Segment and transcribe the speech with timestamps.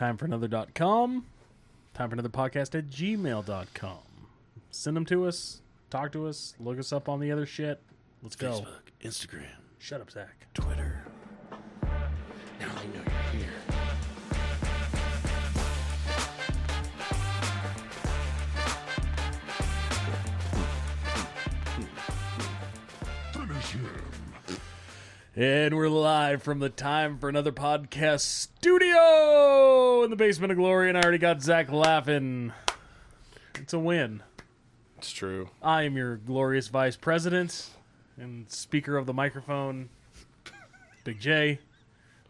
[0.00, 1.26] Time for another.com.
[1.92, 3.98] Time for another podcast at gmail.com.
[4.70, 5.60] Send them to us.
[5.90, 6.54] Talk to us.
[6.58, 7.82] Look us up on the other shit.
[8.22, 8.50] Let's go.
[8.50, 10.46] Facebook, Instagram, Shut up, Zach.
[10.54, 10.99] Twitter.
[25.40, 30.90] And we're live from the Time for Another Podcast studio in the basement of glory,
[30.90, 32.52] and I already got Zach laughing.
[33.54, 34.22] It's a win.
[34.98, 35.48] It's true.
[35.62, 37.70] I am your glorious vice president
[38.18, 39.88] and speaker of the microphone,
[41.04, 41.60] Big J.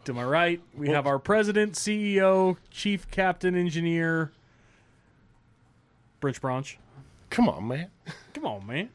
[0.05, 4.31] To my right, we have our president, CEO, chief captain, engineer,
[6.21, 6.79] Bridge Branch.
[7.29, 7.89] Come on, man.
[8.33, 8.89] Come on, man.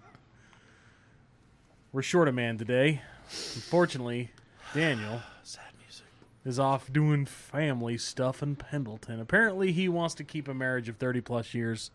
[1.92, 3.03] We're short a man today.
[3.30, 4.30] Unfortunately,
[4.75, 6.07] Daniel Sad music.
[6.45, 9.21] is off doing family stuff in Pendleton.
[9.21, 11.91] Apparently, he wants to keep a marriage of 30 plus years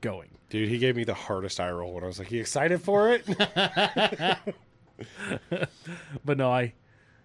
[0.00, 0.30] going.
[0.50, 3.10] Dude, he gave me the hardest eye roll when I was like, You excited for
[3.12, 3.24] it?
[6.24, 6.72] But no, I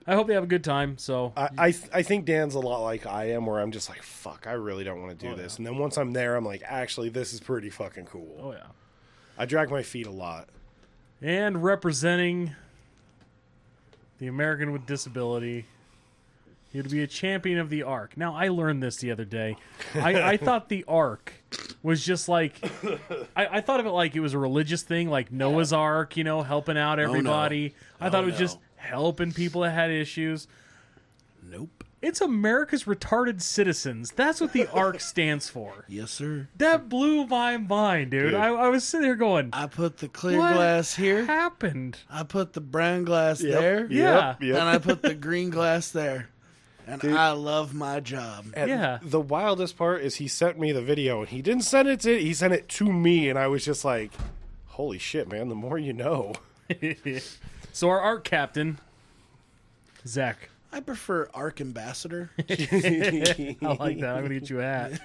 [0.08, 0.98] I hope they have a good time.
[0.98, 3.90] So, I, I, th- I think Dan's a lot like I am, where I'm just
[3.90, 5.58] like, Fuck, I really don't want to do Oh, this.
[5.58, 8.40] And then once I'm there, I'm like, Actually, this is pretty fucking cool.
[8.42, 8.68] oh yeah.
[9.38, 10.50] I drag my feet a lot.
[11.22, 12.56] And representing
[14.20, 15.66] the American with Disability,
[16.72, 18.16] he would be a champion of the Arc.
[18.16, 19.56] Now, I learned this the other day.
[19.96, 21.34] I, I thought the Arc
[21.82, 22.62] was just like,
[23.36, 26.24] I, I thought of it like it was a religious thing, like Noah's Ark, you
[26.24, 27.74] know, helping out oh, everybody.
[28.00, 30.48] I thought Oh, it was oh, just helping people that had issues.
[31.42, 31.79] Nope.
[32.02, 34.12] It's America's retarded citizens.
[34.12, 35.86] That's what the ARC stands for.
[35.88, 36.48] Yes, sir.
[36.58, 38.32] That blew my mind, dude.
[38.32, 38.34] Dude.
[38.36, 41.26] I, I was sitting there going, I put the clear what glass here.
[41.26, 41.98] happened?
[42.10, 43.86] I put the brown glass there.
[43.92, 44.30] Yeah.
[44.40, 44.60] Yep, yep.
[44.60, 46.30] And I put the green glass there.
[46.88, 47.14] And Dude.
[47.14, 48.48] I love my job.
[48.56, 49.00] And Yeah.
[49.02, 52.20] The wildest part is he sent me the video and he didn't send it to
[52.20, 54.12] he sent it to me and I was just like,
[54.68, 56.34] Holy shit, man, the more you know.
[57.74, 58.80] so our art captain,
[60.08, 60.50] Zach.
[60.72, 62.30] I prefer Arc Ambassador.
[62.40, 62.46] I
[63.80, 64.16] like that.
[64.16, 65.02] I'm gonna get you a hat.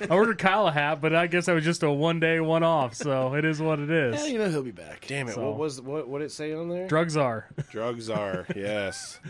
[0.00, 2.62] I ordered Kyle a hat, but I guess that was just a one day, one
[2.62, 2.94] off.
[2.94, 4.14] So it is what it is.
[4.14, 4.32] yeah, is.
[4.32, 5.04] you know he'll be back.
[5.06, 6.86] Damn it, So- what was what what did it say on there?
[6.88, 7.46] Drugs are.
[7.70, 9.20] Drugs are, yes.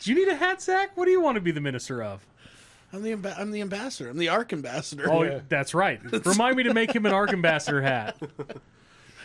[0.00, 0.96] Do you need a hat, Zach?
[0.96, 2.26] What do you want to be the minister of?
[2.92, 4.10] I'm the amb- I'm the ambassador.
[4.10, 5.08] I'm the Arc Ambassador.
[5.08, 5.40] Oh, Yeah.
[5.48, 6.00] that's right.
[6.26, 8.16] Remind me to make him an Arc ambassador hat.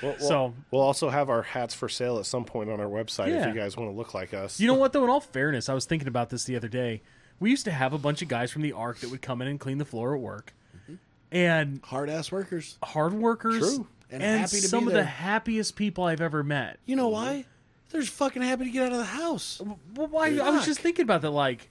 [0.01, 2.87] Well, well, So We'll also have our hats for sale at some point on our
[2.87, 3.47] website Yeah.
[3.47, 4.59] if you guys want to look like us.
[4.59, 5.03] you know what though?
[5.03, 7.01] In all fairness, I was thinking about this the other day.
[7.39, 9.47] We used to have a bunch of guys from the Arc that would come in
[9.47, 10.95] and clean the floor at work, mm-hmm.
[11.31, 12.77] and Hard ass workers.
[12.81, 13.87] hard workers, True.
[14.11, 15.01] And and, happy to be some of there.
[15.01, 16.79] the happiest people I've ever met.
[16.85, 17.45] You know why?
[17.89, 19.61] They're just fucking happy to get out of the house.
[19.95, 20.27] Well, why?
[20.37, 21.31] I was just thinking about that.
[21.31, 21.69] Like,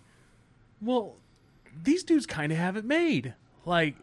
[0.83, 1.15] well,
[1.83, 3.35] these dudes kind of have it made.
[3.65, 3.95] Like,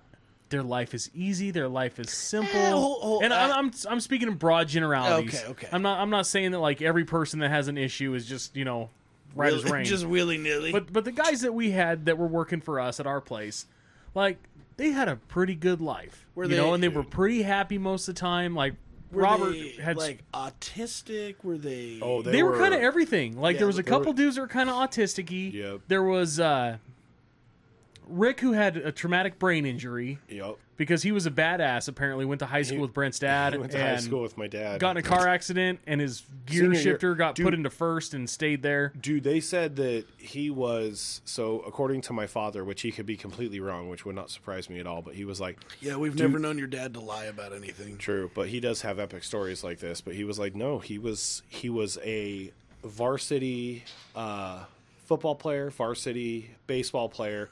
[0.52, 1.50] their life is easy.
[1.50, 2.60] Their life is simple.
[2.60, 5.42] Eh, hold- hold- and I'm, uh, I'm I'm speaking in broad generalities.
[5.42, 5.68] Okay, okay.
[5.72, 8.56] I'm not I'm not saying that like every person that has an issue is just
[8.56, 8.90] you know
[9.36, 9.86] right as rain.
[9.86, 10.72] Just willy nilly.
[10.72, 13.66] but but the guys that we had that were working for us at our place,
[14.14, 14.38] like
[14.78, 16.28] they had a pretty good life.
[16.36, 18.54] Were you they- know, and they were pretty happy most of the time.
[18.56, 18.74] Like
[19.12, 21.36] were Robert they, had like autistic.
[21.44, 22.00] Were they?
[22.02, 23.40] Oh, they, were, were kind of everything.
[23.40, 25.52] Like Yeah, there was a they were- couple dudes that were kind of autistic-y.
[25.58, 25.82] Yep.
[25.88, 26.78] There was uh,
[28.12, 30.58] Rick who had a traumatic brain injury Yep.
[30.78, 31.88] because he was a badass.
[31.88, 34.38] Apparently, went to high school with Brent's dad I went to and high school with
[34.38, 34.80] my dad.
[34.80, 36.82] got in a car accident, and his gear Senior year.
[36.84, 37.46] shifter got Dude.
[37.46, 38.92] put into first and stayed there.
[39.00, 43.18] Dude, they said that he was so according to my father, which he could be
[43.18, 46.16] completely wrong, which would not surprise me at all, but he was like Yeah, we've
[46.16, 47.98] never known your dad to lie about anything.
[47.98, 50.02] True, but he does have epic stories like this.
[50.02, 52.52] But he was like, no, he was he was a
[52.84, 53.84] varsity
[54.16, 54.64] uh,
[55.06, 57.50] football player, varsity baseball player.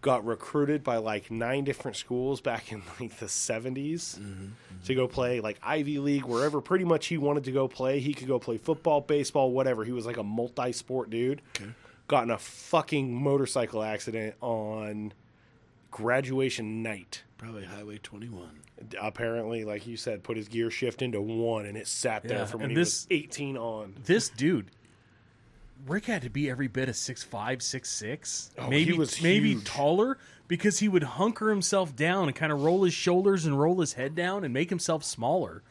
[0.00, 3.72] Got recruited by like nine different schools back in like the 70s
[4.16, 4.52] mm-hmm, mm-hmm.
[4.84, 7.98] to go play like Ivy League, wherever pretty much he wanted to go play.
[7.98, 9.84] He could go play football, baseball, whatever.
[9.84, 11.42] He was like a multi sport dude.
[12.06, 15.12] Got in a fucking motorcycle accident on
[15.90, 18.48] graduation night Probably Highway 21.
[19.00, 22.44] apparently, like you said, put his gear shift into one, and it sat there Yeah,
[22.46, 23.94] from when he this- was eighteen on.
[24.04, 24.66] This dude.
[25.86, 29.64] Rick had to be every bit of six five, six six, Oh, maybe maybe huge.
[29.64, 33.80] taller because he would hunker himself down and kind of roll his shoulders and roll
[33.80, 35.62] his head down and make himself smaller.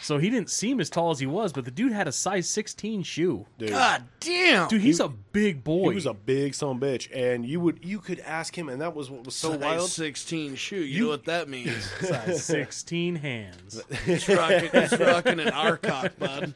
[0.00, 2.48] So he didn't seem as tall as he was, but the dude had a size
[2.50, 3.46] 16 shoe.
[3.58, 4.68] Dude, God damn!
[4.68, 5.90] Dude, he's a big boy.
[5.90, 8.68] he was a big son of a bitch, and you would you could ask him,
[8.68, 9.88] and that was what was so Size wild.
[9.90, 10.76] 16 shoe.
[10.76, 11.90] You, know what that means?
[12.00, 13.82] size 16 hands.
[14.04, 16.54] He's rocking, he's rocking an Arcock, bud.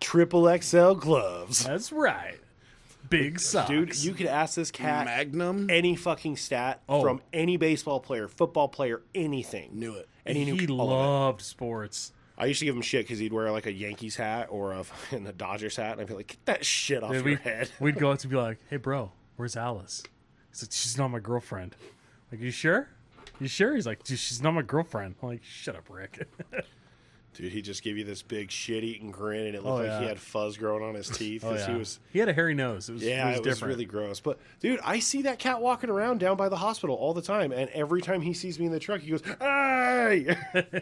[0.00, 1.64] Triple XL gloves.
[1.64, 2.38] That's right.
[3.10, 3.68] big socks.
[3.68, 7.02] Dude, you could ask this cat Magnum any fucking stat Oh.
[7.02, 9.70] from any baseball player, football player, anything.
[9.74, 10.08] knew it.
[10.26, 12.12] And he, he knew all of loved sports.
[12.36, 14.82] I used to give him shit because he'd wear like a Yankees hat or a
[14.84, 17.36] fucking a Dodgers hat, and I'd be like, "Get that shit off And your we,
[17.36, 20.02] head." We'd go up to be like, "Hey, bro, where's Alice?"
[20.50, 21.76] He's like, "She's not my girlfriend."
[22.32, 22.88] Like, you sure?
[23.40, 23.74] You sure?
[23.74, 26.28] He's like, "Dude, "She's not my girlfriend." I'm like, "Shut up, Rick."
[27.34, 30.06] Dude, he just give you this big shit-eating grin, and it looked Oh, like he
[30.06, 31.42] had fuzz growing on his teeth.
[31.44, 31.66] oh yeah.
[31.66, 32.88] He was, He had a hairy nose.
[32.88, 33.70] It was, yeah, it was different.
[33.74, 34.20] really gross.
[34.20, 37.50] But dude, I see that cat walking around down by the hospital all the time,
[37.50, 40.36] and every time he sees me in the truck, he goes, "Hey!"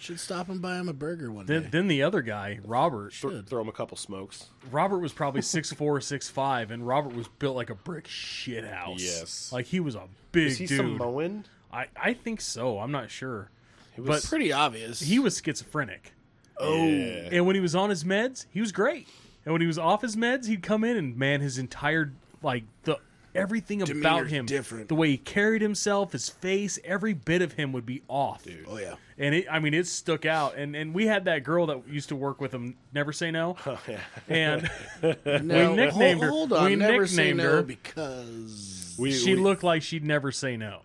[0.00, 1.68] Should stop and buy him a burger one Then, day.
[1.72, 3.12] then the other guy, Robert.
[3.12, 4.46] Th- throw him a couple smokes.
[4.70, 8.64] Robert was probably six four, six five, and Robert was built like a brick shit
[8.64, 9.02] house.
[9.02, 9.52] Yes.
[9.52, 10.78] like he was a big Is he dude.
[10.78, 11.44] Samoan?
[11.72, 12.78] I I think so.
[12.78, 13.50] I'm not sure,
[13.94, 15.00] He but Pretty obvious.
[15.00, 16.12] he was schizophrenic.
[16.58, 16.66] Oh.
[16.66, 19.06] oh, And when he was on his meds, he was great.
[19.44, 22.12] And when he was off his meds, he'd come in and man, his entire
[22.42, 22.98] like the
[23.34, 24.88] everything about him, different.
[24.88, 28.44] the way he carried himself, his face, every bit of him would be off.
[28.44, 28.66] Dude.
[28.68, 28.94] Oh yeah.
[29.18, 30.56] And it, I mean, it stuck out.
[30.56, 33.56] And and we had that girl that used to work with him, never say no.
[33.66, 34.00] Oh, yeah.
[34.28, 34.70] And
[35.46, 36.64] Now, nicknamed hold, her- hold on.
[36.64, 40.56] we never say nicknamed no her- because we, she we- looked like she'd never say
[40.56, 40.80] no.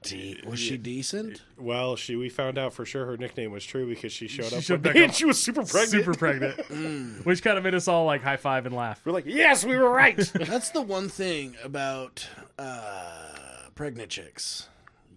[0.48, 1.42] was she decent?
[1.58, 4.56] Well, she we found out for sure her nickname was true because she showed She
[4.58, 5.06] up showed back day up.
[5.10, 5.90] and she was super pregnant.
[6.06, 9.02] Super pregnant, which kind of made us all like high five and laugh.
[9.06, 10.18] We're like, yes, we were right.
[10.34, 12.28] That's the one thing about
[12.58, 14.70] uh, pregnant chicks.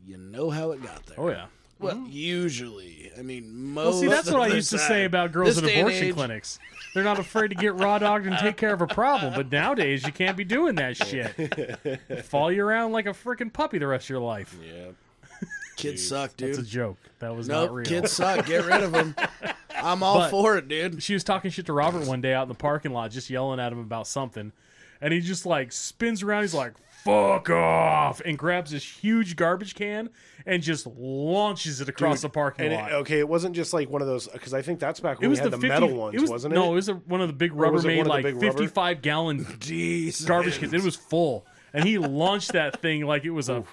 [0.06, 1.16] You know how it got there.
[1.20, 1.46] Oh yeah.
[1.78, 2.06] Well, mm-hmm.
[2.10, 3.12] usually.
[3.16, 3.84] I mean, most.
[3.84, 6.58] Well, see, that's of what I used to say about girls This in abortion clinics.
[6.94, 10.04] They're not afraid to get raw dogged and take care of a problem, but nowadays
[10.04, 12.00] you can't be doing that shit.
[12.24, 14.56] Follow you around like a freaking puppy the rest of your life.
[14.64, 14.86] yeah.
[15.76, 16.50] Kids suck, dude.
[16.50, 16.96] It's a joke.
[17.20, 17.86] That was not real.
[17.86, 18.46] kids suck.
[18.46, 19.14] Get rid of them.
[19.76, 21.02] I'm all But- for it, dude.
[21.02, 23.60] She was talking shit to Robert one day out in the parking lot, just yelling
[23.60, 24.50] at him about something,
[25.00, 26.42] and he just like spins around.
[26.42, 26.72] He's like,
[27.08, 30.10] "Fuck off!" and grabs this huge garbage can
[30.46, 32.90] and just launches it across the parking lot.
[32.90, 35.26] it, okay, it wasn't just like one of those because I think that's back when
[35.26, 36.56] It was we had the, the, 50, metal ones, it was, wasn't it?
[36.56, 38.24] No, it was a, one of the big was it Rubbermaid one of the like
[38.24, 38.46] big rubber?
[38.46, 40.26] fifty-five gallon Jesus.
[40.26, 40.72] garbage cans.
[40.72, 43.64] It was full, and he launched that thing like it was a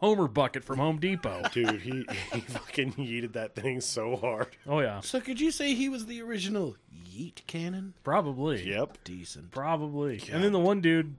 [0.00, 1.42] Homer bucket from Home Depot.
[1.52, 4.48] Dude, he, he fucking yeeted that thing so hard.
[4.66, 6.76] Oh yeah, So could you say he was the original
[7.08, 7.94] Yeet Cannon?
[8.02, 8.68] Probably.
[8.68, 8.98] Yep.
[9.04, 9.50] Decent.
[9.52, 10.20] probably.
[10.32, 11.14] And then the one dude,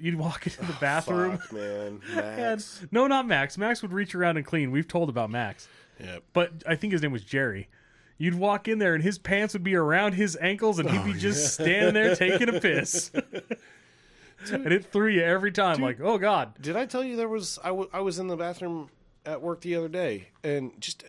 [0.00, 1.38] you'd walk into the oh, bathroom.
[1.38, 2.00] Fuck, man.
[2.12, 2.84] And, Max.
[2.90, 3.56] no, not Max.
[3.58, 4.70] Max would reach around and clean.
[4.70, 5.68] We've told about Max,
[6.00, 6.22] Yep.
[6.32, 7.68] but I think his name was Jerry.
[8.18, 11.10] You'd walk in there and his pants would be around his ankles, and he'd be
[11.10, 13.10] oh, just standing there taking a piss.
[14.50, 16.54] and it threw you every time, like, oh god.
[16.60, 18.90] Did I tell you there was I, w- I was in the bathroom
[19.24, 21.04] at work the other day and just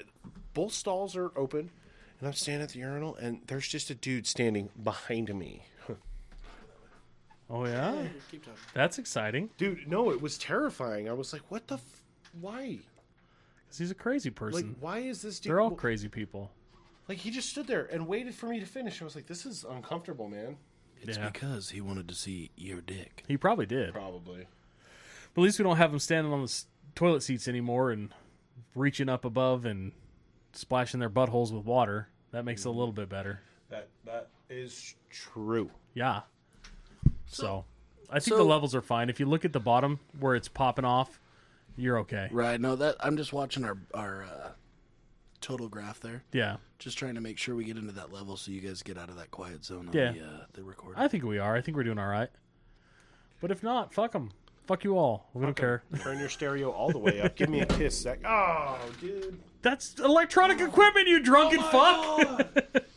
[0.54, 1.72] both stalls are open
[2.20, 5.64] and I'm standing at the urinal and there's just a dude standing behind me.
[7.54, 8.08] Oh yeah,
[8.74, 9.52] that's exciting.
[9.58, 11.08] Dude, no, it was terrifying.
[11.08, 12.04] I was like, what the f-
[12.42, 12.80] why?
[13.70, 14.76] 'Cause he's a crazy Like person.
[14.80, 16.52] why is this dude They're all crazy people.
[17.08, 19.02] Like he just stood there and waited for me to finish.
[19.02, 20.58] I was like, this is uncomfortable, man.
[21.00, 21.30] It's Yeah.
[21.30, 23.24] because he wanted to see your dick.
[23.28, 23.94] He probably did.
[23.94, 24.48] Probably.
[25.34, 26.66] But at least we don't have him standing on the s-
[26.96, 28.14] toilet seats anymore and
[28.74, 29.92] reaching up above and
[30.54, 32.10] splashing their buttholes with water.
[32.32, 32.78] That makes it a mm.
[32.78, 33.42] little bit better.
[33.70, 35.70] That that is true.
[35.94, 36.22] Yeah.
[37.28, 37.66] So,
[38.10, 39.10] I think so- the levels are fine.
[39.10, 41.20] If you look at the bottom where it's popping off,
[41.76, 42.28] you're okay.
[42.32, 42.60] Right.
[42.62, 44.50] No, that I'm just watching our our uh,
[45.42, 46.24] total graph there.
[46.32, 46.58] Yeah.
[46.80, 49.10] Just trying to make sure we get into that level so you guys get out
[49.10, 50.12] of that quiet zone on Yeah.
[50.12, 51.02] the uh, the recording.
[51.02, 51.56] I think we are.
[51.56, 52.30] I think we're doing all right.
[53.42, 54.32] But if not, fuck them.
[54.68, 55.30] Fuck you all.
[55.34, 55.84] We don't care.
[56.02, 57.36] Turn your stereo all the way up.
[57.36, 58.20] Give me a kiss, Zach.
[58.26, 59.40] Oh, dude.
[59.62, 61.74] That's electronic equipment, you drunken fuck.
[61.74, 62.64] oh my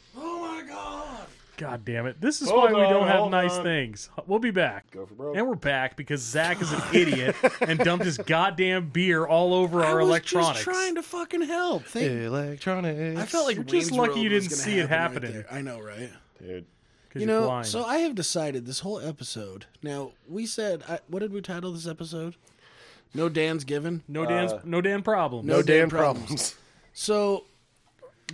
[1.57, 1.71] god!
[1.71, 2.21] God damn it.
[2.21, 3.63] This is Hold why we don't have nice on.
[3.65, 4.09] things.
[4.27, 4.91] We'll be back.
[4.91, 5.37] Go for broke.
[5.37, 9.83] And we're back because Zach is an idiot and dumped his goddamn beer all over
[9.83, 10.53] I our was electronics.
[10.53, 11.85] just trying to fucking help.
[11.85, 13.21] Thank- Electronics.
[13.21, 15.33] I felt like You're just Wayne's lucky you World was didn't see it happen right
[15.33, 15.33] happening.
[15.33, 15.47] there.
[15.53, 16.11] I know, right?
[16.41, 16.67] Dude.
[17.15, 17.67] You you're know, blind.
[17.67, 19.65] so I have decided this whole episode.
[19.83, 22.37] Now we said, I, what did we title this episode?
[23.15, 24.03] No Dan's given.
[24.07, 25.47] no Dan's, uh, no Dan problem.
[25.47, 26.27] no No damn damn problems.
[26.27, 26.55] problems.
[26.93, 27.45] So,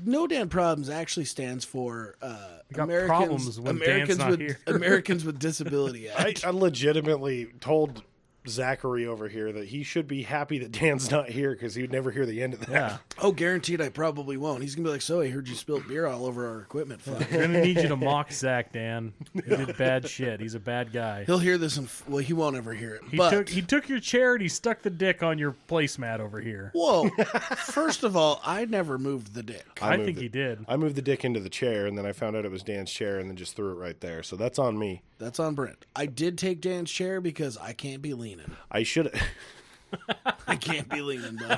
[0.05, 4.77] no Dan problems actually stands for uh, Americans, problems when Dan's Americans with.
[4.77, 8.03] Americans with Disability I, I legitimately told
[8.49, 11.93] Zachary over here that he should be happy that Dan's not here because he would
[11.93, 12.71] never hear the end of that.
[12.71, 12.97] Yeah.
[13.21, 14.63] Oh, guaranteed I probably won't.
[14.63, 17.31] He's gonna be like, "So I heard you spilled beer all over our equipment." Fuck.
[17.31, 19.13] We're gonna need you to mock Zach, Dan.
[19.33, 20.41] He did bad shit.
[20.41, 21.25] He's a bad guy.
[21.25, 23.03] He'll hear this and f- well, he won't ever hear it.
[23.11, 26.21] He but took he took your chair and he stuck the dick on your placemat
[26.21, 26.71] over here.
[26.75, 27.09] whoa,
[27.57, 29.67] first of all, I never moved the dick.
[29.81, 30.23] I, moved think it.
[30.23, 30.65] he did.
[30.69, 32.91] I moved the dick into the chair and then I found out it was Dan's
[32.91, 34.23] chair and then just threw it right there.
[34.23, 35.03] So that's on me.
[35.19, 35.85] That's on Brent.
[35.95, 38.57] I did take Dan's chair because I can't be leaning.
[38.71, 39.13] I should
[40.47, 41.57] I can't be leaning, bro.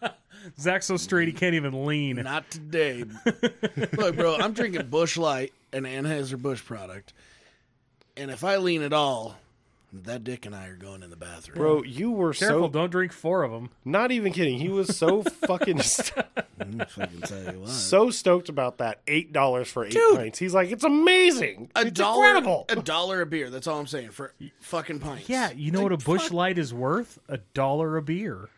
[0.58, 2.16] Zach's so straight he can't even lean.
[2.16, 3.04] Not today.
[3.96, 7.12] Look, bro, I'm drinking Busch Light, an Anheuser Busch product,
[8.16, 9.36] and if I lean at all,
[10.04, 11.58] that dick and I are going in the bathroom.
[11.58, 13.70] Bro, you were Careful, so don't drink four of them.
[13.84, 14.58] not even kidding.
[14.58, 16.24] He was so fucking st-
[16.88, 17.70] fucking tell you what.
[17.70, 20.16] so stoked about that eight dollars for eight Dude.
[20.16, 20.38] pints.
[20.38, 21.70] He's like, it's amazing.
[21.74, 22.64] a it's dollar, incredible.
[22.68, 23.50] a dollar a beer.
[23.50, 25.28] That's all I'm saying for fucking pints.
[25.28, 27.18] Yeah, you know what a Busch Light is worth?
[27.28, 28.48] A dollar a beer.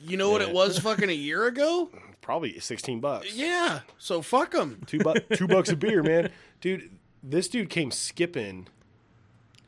[0.00, 1.90] You know what it was fucking a year ago?
[2.20, 3.34] Probably sixteen bucks.
[3.34, 3.80] Yeah.
[3.98, 4.82] So fuck them.
[4.86, 6.30] Two bu- two bucks a beer, man.
[6.60, 6.90] Dude,
[7.22, 8.68] this dude came skipping.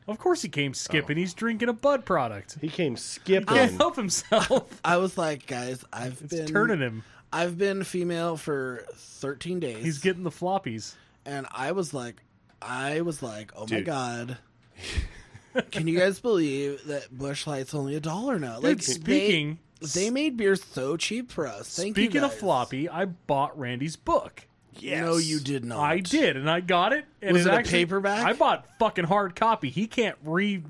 [0.07, 1.17] Of course he came skipping.
[1.17, 1.19] Oh.
[1.19, 2.57] He's drinking a Bud product.
[2.61, 3.77] He came Can't skipping.
[3.77, 4.79] help himself.
[4.85, 7.03] I was like, guys, I've It's been turning him.
[7.33, 9.83] I've been female for 13 days.
[9.83, 10.95] He's getting the floppies.
[11.25, 12.15] and I was like,
[12.61, 13.85] I was like, oh my Dude.
[13.85, 14.37] god.
[15.71, 18.59] Can you guys believe that Busch Light's only a dollar now?
[18.59, 21.75] Dude, speaking they, they made beer so cheap for us.
[21.75, 22.03] Thank you.
[22.05, 22.39] speaking of guys.
[22.39, 24.46] floppy, I bought Randy's book.
[24.81, 25.01] Yes.
[25.01, 25.79] no, you did not.
[25.79, 27.05] I did, and I got it.
[27.21, 28.25] And Was it a actually- paperback?
[28.25, 29.69] I bought fucking hard copy.
[29.69, 30.63] He can't re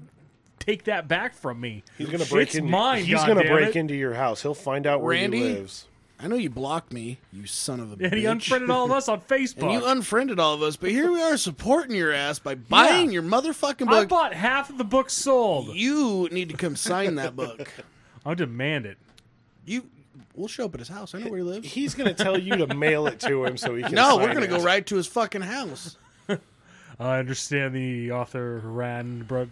[0.60, 1.84] take that back from me.
[1.98, 2.70] He's gonna break Shit's into.
[2.70, 3.06] mine.
[3.06, 3.50] he's gonna goddammit.
[3.52, 4.42] break into your house.
[4.42, 5.38] He'll find out where Randy?
[5.38, 5.86] he lives.
[6.20, 8.06] I know you blocked me, you son of a bitch.
[8.06, 8.18] And bitch.
[8.18, 9.62] he unfriended all of us on Facebook.
[9.64, 13.12] And you unfriended all of us, but here we are supporting your ass by buying
[13.12, 13.90] your motherfucking book.
[13.92, 15.76] I bought half of the book sold.
[15.76, 17.72] you need to come sign that book.
[18.26, 18.98] I'll demand it.
[19.64, 19.88] You,
[20.38, 21.14] we'll show up at his house.
[21.16, 21.68] I know where he lives.
[21.72, 23.92] He's gonna tell you to mail it to him so he can.
[23.96, 25.98] No, sign we're gonna go right to his fucking house.
[27.00, 29.28] I understand the author Rand.
[29.28, 29.50] Bro-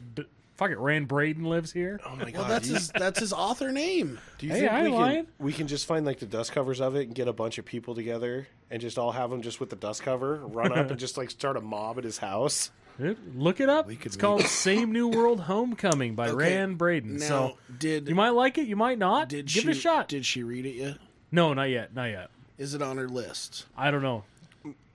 [0.55, 1.99] fuck it, Rand Braden lives here.
[2.05, 2.39] Oh my god!
[2.39, 4.19] Well, that's his that's his author name.
[4.39, 5.27] Do you Hey, think I we ain't can, lying.
[5.39, 7.65] we can just find like the dust covers of it and get a bunch of
[7.65, 10.99] people together and just all have them just with the dust cover, run up and
[10.99, 12.71] just like start a mob at his house?
[12.97, 13.87] Dude, Look it up.
[13.89, 17.17] could It's called "Same New World Homecoming" by Okay, Rand Braden.
[17.17, 19.29] Now, so did you might like it, you might not.
[19.29, 20.07] did Give she it a shot.
[20.07, 20.97] Did she read it yet?
[21.31, 22.29] no, not yet, not yet.
[22.57, 23.65] Is it on her list?
[23.77, 24.23] I don't know.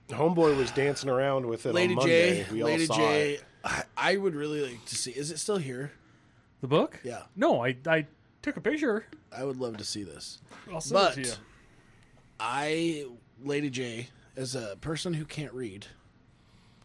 [0.09, 2.43] Homeboy was dancing around with it Lady on Monday.
[2.43, 3.43] J, we Lady all saw J, it.
[3.63, 5.11] I, I would really like to see.
[5.11, 5.91] Is it still here?
[6.61, 6.99] The book?
[7.03, 7.23] Yeah.
[7.35, 8.07] No, I I
[8.41, 9.05] took a picture.
[9.35, 10.41] I would love to see this.
[10.73, 11.35] I'll send But it to you.
[12.39, 13.05] I,
[13.43, 15.85] Lady J, as a person who can't read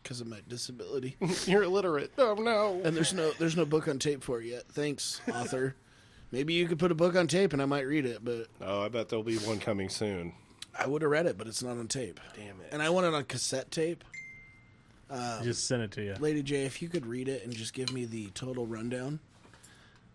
[0.07, 2.13] because of my disability, You're illiterate.
[2.17, 2.81] Oh no!
[2.85, 4.63] and there's no there's no book on tape for it yet.
[4.69, 5.75] Thanks, author.
[6.31, 8.83] Maybe you could put a book on tape and I might read it, but Oh,
[8.85, 10.33] I bet there'll be one coming soon.
[10.79, 12.21] I would have read it, but it's not on tape.
[12.37, 12.69] Damn it!
[12.71, 14.05] And I want it on cassette tape.
[15.11, 16.15] Um, just send it to you.
[16.21, 19.19] Lady J, if you could read it and just give me the total rundown,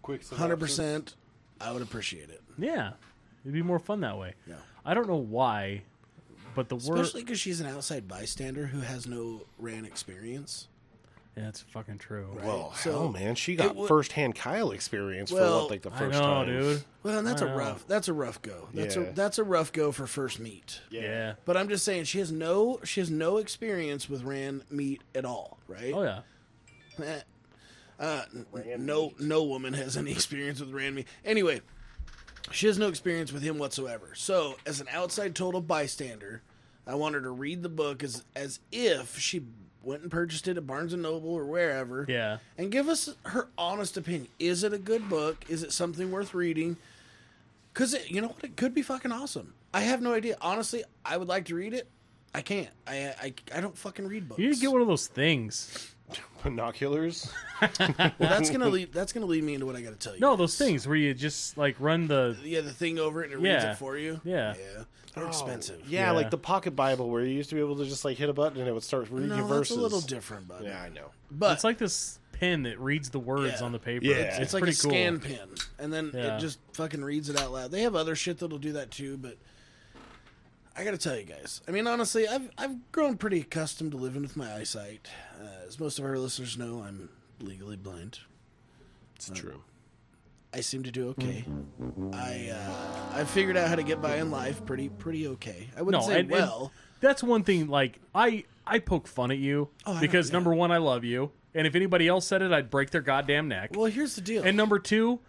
[0.03, 1.15] Quick, hundred percent,
[1.59, 2.41] I would appreciate it.
[2.57, 2.91] Yeah,
[3.43, 4.35] it'd be more fun that way.
[4.47, 4.55] Yeah.
[4.85, 5.83] I don't know why,
[6.55, 10.67] but the word Especially because she's an outside bystander who has no RAN experience.
[11.37, 12.27] yeah, it's fucking true.
[12.43, 15.93] Well, So, hell, man, she got would- firsthand Kyle experience Well, for what, like the
[15.93, 16.83] I first know, time, dude.
[17.03, 17.55] Well, and that's I a know.
[17.55, 17.87] rough.
[17.87, 18.67] That's a rough go.
[18.73, 19.03] That's Yeah.
[19.03, 20.81] a that's a rough go for first meet.
[20.89, 21.33] Yeah.
[21.45, 25.23] But I'm just saying she has no she has no experience with ran meat at
[25.25, 25.93] all, right?
[25.93, 26.21] Oh yeah.
[27.03, 27.21] Eh.
[27.99, 31.07] Uh, n- no no woman has any experience with ran meat.
[31.23, 31.61] Anyway,
[32.51, 34.09] she has no experience with him whatsoever.
[34.15, 36.41] So, as an outside total bystander,
[36.87, 39.43] I want her to read the book as as if she
[39.83, 42.05] went and purchased it at Barnes and Noble or wherever.
[42.07, 42.37] Yeah.
[42.57, 44.27] and give us her honest opinion.
[44.39, 45.43] Is it a good book?
[45.49, 46.77] Is it something worth reading?
[47.73, 49.53] Because you know what, it could be fucking awesome.
[49.73, 50.37] I have no idea.
[50.41, 51.87] Honestly, I would like to read it.
[52.33, 52.69] I can't.
[52.87, 54.39] I I, I don't fucking read books.
[54.39, 55.93] You need to get one of those things.
[56.43, 57.31] Binoculars.
[57.61, 57.69] well,
[58.19, 58.91] that's gonna lead.
[58.93, 60.19] That's gonna lead me into what I got to tell you.
[60.19, 63.33] No, those things where you just like run the Yeah, the thing over it and
[63.43, 64.19] it reads it for you.
[64.23, 64.55] Yeah.
[64.57, 64.83] yeah.
[65.13, 65.81] They're oh, expensive.
[65.87, 66.11] Yeah, Yeah.
[66.11, 68.33] like the pocket Bible where you used to be able to just like hit a
[68.33, 69.77] button and it would start reading No, your that's verses.
[69.77, 71.11] a little different, but Yeah, I know.
[71.29, 73.65] But It's like this pen that reads the words Yeah.
[73.65, 74.05] on the paper.
[74.05, 74.15] Yeah.
[74.15, 74.91] It's, it's like a pretty cool.
[74.91, 75.49] scan pen,
[75.79, 76.37] and then Yeah.
[76.37, 77.71] it just fucking reads it out loud.
[77.71, 79.37] They have other shit that'll do that too, but
[80.75, 81.61] I got to tell you guys.
[81.67, 85.09] I mean, honestly, I've I've grown pretty accustomed to living with my eyesight.
[85.39, 87.09] Uh, as most of our listeners know, I'm
[87.39, 88.19] legally blind.
[89.15, 89.61] It's true.
[90.53, 91.45] I seem to do okay.
[92.13, 95.69] I uh, I figured out how to get by in life pretty pretty okay.
[95.77, 96.71] I wouldn't No, say and, and well.
[96.99, 97.67] that's one thing.
[97.67, 100.33] Like I, I poke fun at you Oh, because yeah.
[100.33, 103.47] number one, I love you, and if anybody else said it, I'd break their goddamn
[103.47, 103.71] neck.
[103.73, 104.43] Well, here's the deal.
[104.43, 105.19] and number two,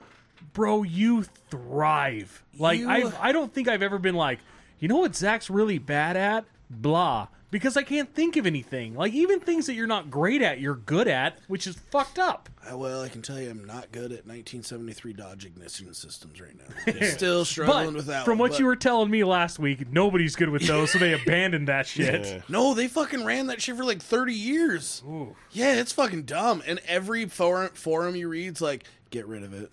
[0.54, 2.42] bro, you thrive.
[2.58, 4.40] Like You- I, I don't think I've ever been like,
[4.82, 6.44] you know what Zach's really bad at?
[6.68, 7.28] Blah.
[7.52, 8.94] Because I can't think of anything.
[8.94, 12.48] Like even things that you're not great at, you're good at, which is fucked up.
[12.66, 16.56] Uh, well, I can tell you, I'm not good at 1973 Dodge ignition systems right
[16.56, 17.02] now.
[17.08, 18.24] Still struggling But with that.
[18.24, 20.98] from one, what but- you were telling me last week, nobody's good with those, so
[20.98, 22.24] they abandoned that shit.
[22.24, 22.40] Yeah.
[22.48, 25.02] no, they fucking ran that shit for like 30 years.
[25.50, 26.62] Yeah, it's fucking dumb.
[26.66, 29.70] And every forum forum you read's like, get rid of it,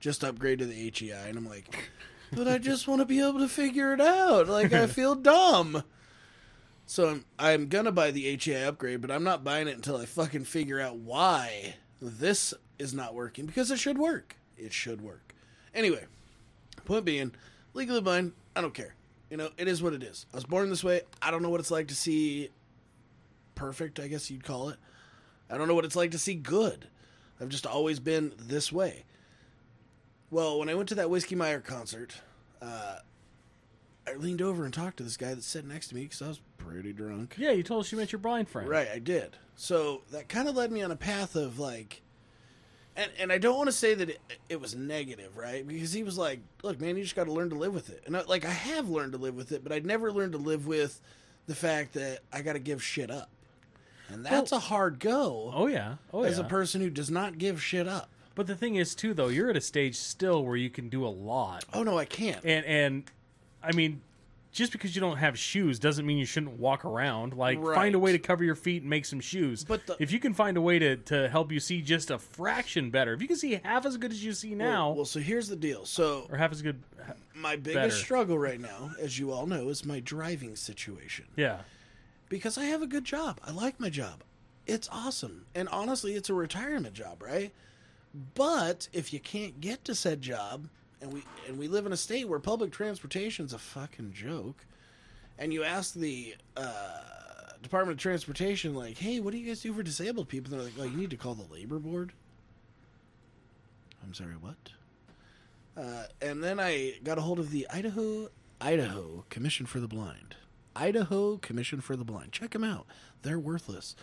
[0.00, 1.90] just upgrade to the HEI, and I'm like,
[2.32, 4.48] but I just want to be able to figure it out.
[4.48, 5.82] Like I feel dumb.
[6.86, 10.06] So I'm I'm gonna buy the HEI upgrade, but I'm not buying it until I
[10.06, 14.36] fucking figure out why this is not working because it should work.
[14.56, 15.34] It should work.
[15.74, 16.04] Anyway,
[16.84, 17.32] point being,
[17.74, 18.94] legally blind, I don't care.
[19.30, 20.26] You know, it is what it is.
[20.32, 21.02] I was born this way.
[21.22, 22.50] I don't know what it's like to see
[23.54, 24.76] perfect, I guess you'd call it.
[25.48, 26.88] I don't know what it's like to see good.
[27.40, 29.04] I've just always been this way.
[30.30, 32.14] Well, when I went to that Whiskey Meyer concert,
[32.62, 32.98] uh,
[34.06, 36.28] I leaned over and talked to this guy that's sitting next to me because I
[36.28, 37.34] was pretty drunk.
[37.36, 38.68] Yeah, you told us you met your blind friend.
[38.68, 39.36] Right, I did.
[39.56, 42.02] So that kind of led me on a path of like,
[42.96, 45.66] and and I don't want to say that it, it was negative, right?
[45.66, 48.02] Because he was like, "Look, man, you just got to learn to live with it."
[48.06, 50.38] And I, like, I have learned to live with it, but I'd never learned to
[50.38, 51.00] live with
[51.46, 53.28] the fact that I got to give shit up,
[54.08, 55.96] and that's a hard go Oh yeah.
[56.12, 56.44] Oh as yeah.
[56.44, 58.08] a person who does not give shit up.
[58.40, 61.06] But the thing is too though, you're at a stage still where you can do
[61.06, 61.64] a lot.
[61.74, 62.42] Oh no, I can't.
[62.44, 63.04] And and
[63.62, 64.00] I mean,
[64.52, 67.34] just because you don't have shoes doesn't mean you shouldn't walk around.
[67.36, 69.62] Like find a way to cover your feet and make some shoes.
[69.64, 72.18] But the- if you can find a way to, to help you see just a
[72.18, 75.04] fraction better, if you can see half as good as you see now, Well, well,
[75.04, 75.84] so here's the deal.
[75.84, 76.82] So or half as good,
[77.34, 77.90] my biggest better.
[77.90, 81.26] struggle right now, as you all know, is my driving situation.
[81.36, 81.58] yeah.
[82.28, 83.40] because I have a good job.
[83.46, 84.22] I like my job.
[84.66, 85.46] It's awesome.
[85.54, 87.52] And honestly, it's a retirement job, right?
[88.34, 90.68] But if you can't get to said job
[91.00, 94.66] and we and we live in a state where public transportation's a fucking joke,
[95.38, 97.00] and you ask the uh,
[97.62, 100.74] Department of Transportation like, "Hey, what do you guys do for disabled people?" They're like,
[100.78, 102.12] "Oh, you need to call the labor board."
[104.02, 104.56] I'm sorry, what?
[105.76, 108.28] Uh, and then I got a hold of the Idaho
[108.60, 110.36] Idaho Commission for the Blind.
[110.74, 112.32] Idaho Commission for the Blind.
[112.32, 112.86] Check them out.
[113.22, 113.94] They're worthless.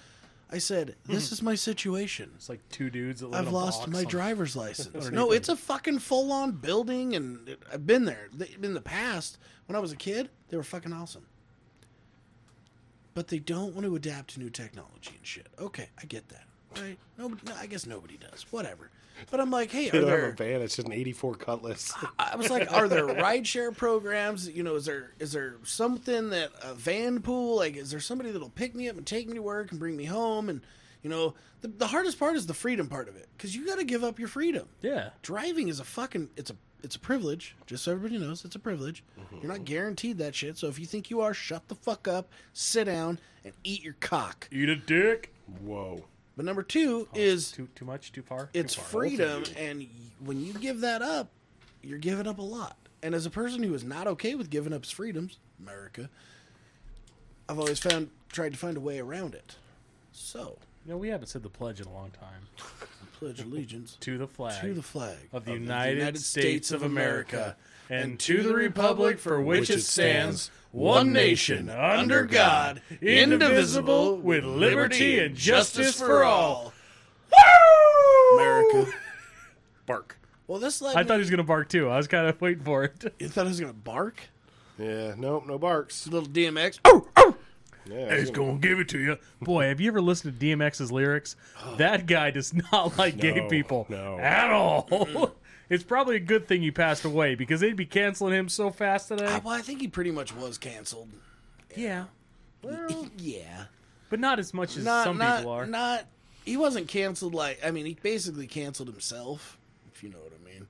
[0.50, 2.32] I said, "This is my situation.
[2.36, 5.12] It's like two dudes that live I've in a lost box my on- driver's license.
[5.12, 9.38] No, it's a fucking full-on building, and it, I've been there They- in the past.
[9.66, 11.26] When I was a kid, they were fucking awesome.
[13.14, 15.48] But they don't want to adapt to new technology and shit.
[15.60, 16.46] Okay, I get that.
[16.80, 16.98] Right?
[17.18, 18.46] No, no I guess nobody does.
[18.52, 18.90] Whatever.
[19.32, 20.30] But I'm like, hey, They are don't have there?
[20.30, 20.62] a van.
[20.62, 21.94] It's just an '84 Cutlass.
[22.20, 24.48] I was like, are there rideshare programs?
[24.50, 27.56] You know, is there is there something that a van pool?
[27.58, 29.96] Like, is there somebody that'll pick me up and take me to work and bring
[29.98, 30.50] me home?
[30.50, 30.62] And
[31.04, 33.78] you know, the, the hardest part is the freedom part of it because you got
[33.78, 34.68] to give up your freedom.
[34.82, 35.10] Yeah.
[35.22, 37.56] Driving is a fucking it's a it's a privilege.
[37.66, 39.04] Just so everybody knows, it's a privilege.
[39.20, 39.38] Mm-hmm.
[39.42, 40.58] You're not guaranteed that shit.
[40.58, 43.96] So if you think you are, shut the fuck up, sit down, and eat your
[44.00, 44.48] cock.
[44.52, 45.34] Eat a dick.
[45.64, 46.04] Whoa.
[46.38, 48.50] But number two oh, is Too too much, too far.
[48.54, 48.90] it's Too far.
[49.02, 49.88] freedom and
[50.24, 51.30] when you give that up
[51.82, 54.72] you're giving up a lot and as a person who is not okay with giving
[54.74, 56.10] up his freedoms america
[57.50, 59.56] i've always found tried to find a way around it
[60.12, 62.48] so You know, we haven't said the pledge in a long time.
[63.20, 64.62] Pledge allegiance To the flag.
[64.62, 67.56] to the flag of the United, States of America
[67.90, 73.02] and to the republic republic for which it stands, one nation, under under God, God,
[73.02, 76.74] indivisible, with liberty and justice for all.
[77.32, 78.38] Woo!
[78.38, 78.92] america
[79.86, 80.18] Bark.
[80.48, 81.90] well this led I me- thought he was going to bark too.
[81.90, 83.14] I was kind of waiting for it.
[83.20, 84.20] you thought i was gonna bark
[84.78, 85.14] Yeah.
[85.18, 85.46] Nope.
[85.48, 86.08] No barks.
[86.08, 87.36] little dmx Oh, oh.
[87.90, 88.18] Yeah.
[88.18, 89.18] He's going to give it to you.
[89.42, 91.38] Boy, have you ever listened to DMX's lyrics?
[91.64, 91.76] Oh.
[91.78, 94.20] That guy does not like gay No, people no.
[94.20, 94.90] at all.
[95.70, 99.08] it's probably a good thing he passed away because they'd be canceling him so fast
[99.08, 99.26] today.
[99.26, 101.10] Uh, well i think he pretty much was canceled
[101.76, 102.06] yeah.
[102.64, 103.66] Well, yeah
[104.10, 105.66] but not as much as not, some not, people are.
[105.66, 106.06] Not
[106.46, 109.58] he wasn't canceled like I mean he basically canceled himself,
[109.94, 110.68] if you know what I mean.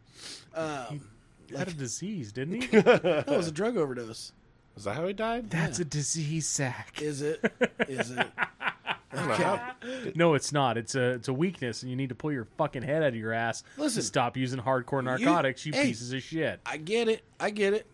[0.56, 1.10] Um,
[1.48, 2.68] He had a disease, didn't he?
[2.82, 4.32] that was a drug overdose.
[4.76, 5.50] Is that how he died?
[5.50, 7.02] That's a disease sack.
[7.02, 7.40] Is it?
[7.88, 8.28] Is it?
[9.12, 9.72] How-
[10.16, 10.78] No, it's not.
[10.78, 13.16] It's a it's a weakness, and you need to pull your fucking head out of
[13.16, 15.66] your ass Listen, to stop using hardcore narcotics.
[15.66, 15.84] You, hey.
[15.88, 16.60] pieces of shit.
[16.66, 17.24] I get it.
[17.40, 17.88] I get it.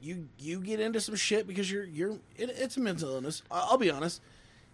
[0.00, 3.42] You you get into some shit because you're you're it, it's a mental illness.
[3.50, 4.20] I- I'll be honest.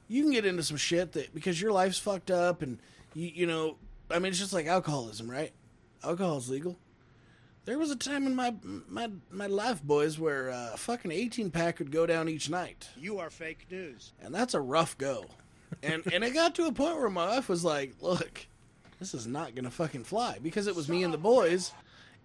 [0.09, 2.78] You can get into some shit that because your life's fucked up and
[3.14, 3.76] you you know
[4.11, 5.52] I mean it's just like alcoholism, right?
[6.02, 6.76] Alcohol's legal.
[7.64, 8.54] There was a time in my
[8.88, 12.88] my my life, boys, where uh, a fucking eighteen pack would go down each night.
[12.96, 14.12] You are fake news.
[14.22, 15.24] and that's a rough go.
[15.82, 18.46] And and it got to a point where my wife was like, "Look,
[18.98, 21.72] this is not gonna fucking fly," because it was me and the boys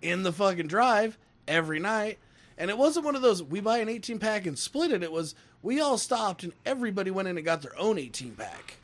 [0.02, 2.20] in the fucking drive every night.
[2.58, 5.04] And it wasn't one of those we buy an 18 pack and split it.
[5.04, 8.78] It was we all stopped and everybody went in and got their own 18 pack.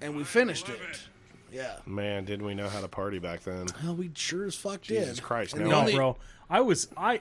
[0.00, 0.78] And we finished it.
[1.50, 1.76] Yeah.
[1.86, 3.66] Man, didn't we know how to party back then?
[3.82, 5.00] Well, we sure as fuck did.
[5.00, 5.20] Jesus.
[5.20, 5.66] Christ, no.
[5.68, 6.16] No, only- bro.
[6.50, 7.20] I was I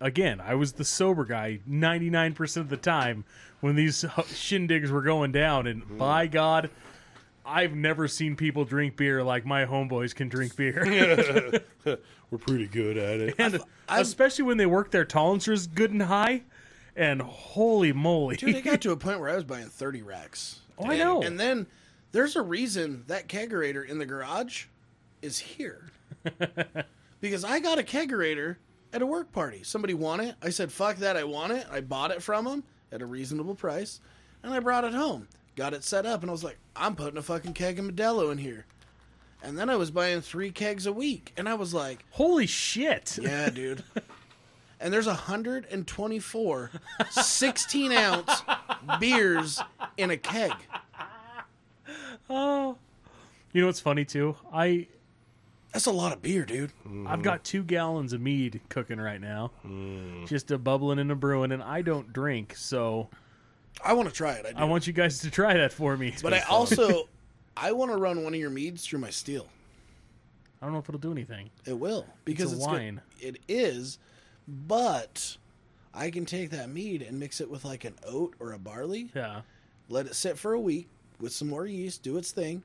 [0.00, 0.40] again.
[0.40, 3.24] I was the sober guy ninety nine percent of the time
[3.60, 5.98] when these shindigs were going down, and Mm-hmm.
[5.98, 6.70] by God,
[7.44, 10.82] I've never seen people drink beer like my homeboys can drink beer,
[12.30, 13.34] We're pretty good at it.
[13.38, 13.56] and
[13.88, 16.42] I've- especially when they work their tolerancers good and high.
[16.96, 20.60] And holy moly, Dude, it got to a point where I was buying 30 racks.
[20.78, 21.22] Oh, I And- know.
[21.22, 21.66] And then
[22.12, 24.66] there's a reason that kegerator in the garage
[25.22, 25.90] is here.
[27.20, 28.56] because I got a kegerator
[28.92, 29.62] at a work party.
[29.62, 30.34] Somebody want it.
[30.42, 31.66] I said, fuck that, I want it.
[31.70, 34.00] I bought it from them at a reasonable price.
[34.42, 35.28] And I brought it home.
[35.56, 36.22] Got it set up.
[36.22, 38.66] And I was like, I'm putting a fucking keg of Modelo in here.
[39.42, 41.32] And then I was buying three kegs a week.
[41.36, 43.18] And I was like, holy shit!
[43.20, 43.82] yeah, dude.
[44.82, 46.70] And there's 124
[47.10, 48.42] 16 ounce
[48.98, 49.60] beers
[49.98, 50.52] in a keg.
[52.30, 52.78] Oh,
[53.52, 54.36] you know what's funny too?
[54.52, 54.86] I
[55.72, 56.72] That's a lot of beer, dude.
[57.06, 60.26] I've got two gallons of mead cooking right now, Mm.
[60.26, 63.08] just a bubbling and a brewing, and I don't drink, so
[63.84, 64.46] I want to try it.
[64.46, 64.58] I do.
[64.58, 66.14] I want you guys to try that for me.
[66.22, 67.08] but I also
[67.56, 69.48] I want to run one of your meads through my steel.
[70.60, 71.50] I don't know if it'll do anything.
[71.64, 73.00] It will because it's, good- wine.
[73.20, 73.98] It is,
[74.48, 75.36] but
[75.94, 79.10] I can take that mead and mix it with like an oat or a barley.
[79.14, 79.42] Yeah.
[79.88, 80.88] Let it sit for a week
[81.20, 82.62] with some more yeast, do its thing,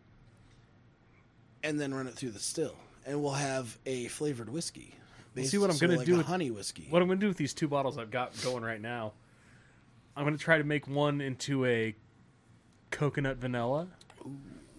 [1.63, 4.95] and then run it through the still, and we'll have a flavored whiskey.
[5.35, 6.87] Well, see what I'm gonna like do a with- honey whiskey.
[6.89, 9.13] What I'm going to do with these two bottles I've got going right now,
[10.15, 11.93] I'm going to try to make one into a
[12.91, 13.87] coconut vanilla,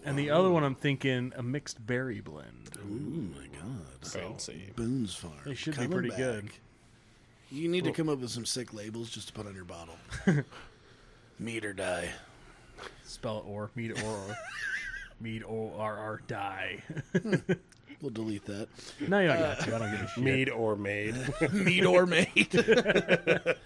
[0.05, 2.71] and the other one I'm thinking a mixed berry blend.
[2.79, 4.07] Oh my god!
[4.09, 4.71] Fancy.
[4.77, 5.35] Boone's Farm.
[5.45, 6.19] They should be pretty back.
[6.19, 6.49] good.
[7.51, 9.97] You need to come up with some sick labels just to put on your bottle.
[11.39, 12.09] Meet or die.
[13.05, 14.37] Spell it or mead or or
[15.21, 16.83] mead or r r die.
[17.23, 17.35] Hmm.
[18.03, 18.69] We'll delete that.
[19.01, 19.75] no, you don't got to.
[19.75, 20.23] I don't give a shit.
[20.25, 21.15] Mead or made.
[21.53, 22.49] Meet or made.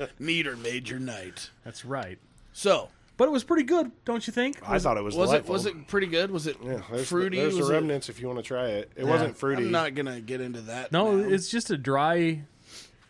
[0.18, 1.50] Meet or made your night.
[1.64, 2.18] That's right.
[2.52, 4.58] So, But it was pretty good, don't you think?
[4.68, 6.30] I thought it was was it was it pretty good?
[6.30, 7.38] Was it Yeah, there's, fruity?
[7.38, 8.90] There's was the it- remnants if you want to try it.
[8.96, 9.64] It wasn't fruity.
[9.64, 10.92] I'm not gonna get into that.
[10.92, 11.28] No, now.
[11.28, 12.42] it's just a dry,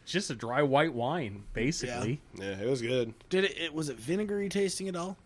[0.02, 2.20] it's just a dry white wine, basically.
[2.35, 3.14] Yeah, it was good.
[3.28, 3.74] Did it, it?
[3.74, 5.16] Was it vinegary tasting at all?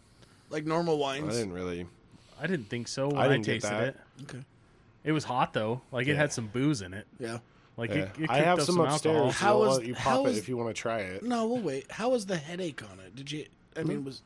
[0.50, 1.35] Like normal wines?
[1.35, 1.87] I didn't really.
[2.40, 3.83] I didn't think so when I I, didn't get tasted that.
[3.88, 3.96] it.
[4.24, 4.44] Okay.
[5.05, 7.07] It was hot though, like it had some booze in it.
[7.19, 7.38] Yeah.
[7.77, 7.97] Like Yeah.
[7.97, 9.17] it, it I kicked have up some upstairs.
[9.17, 9.31] alcohol.
[9.33, 11.23] How I'll was- let you how pop was- it if you want to try it.
[11.23, 11.90] No, we'll wait.
[11.90, 13.14] How was the headache on it?
[13.14, 13.47] Did you?
[13.77, 13.88] I Hmm?
[13.88, 14.23] mean, was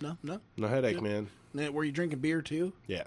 [0.00, 0.40] no, no.
[0.56, 1.28] No headache, man.
[1.54, 2.72] Now, Were you drinking beer too?
[2.86, 3.04] Yeah.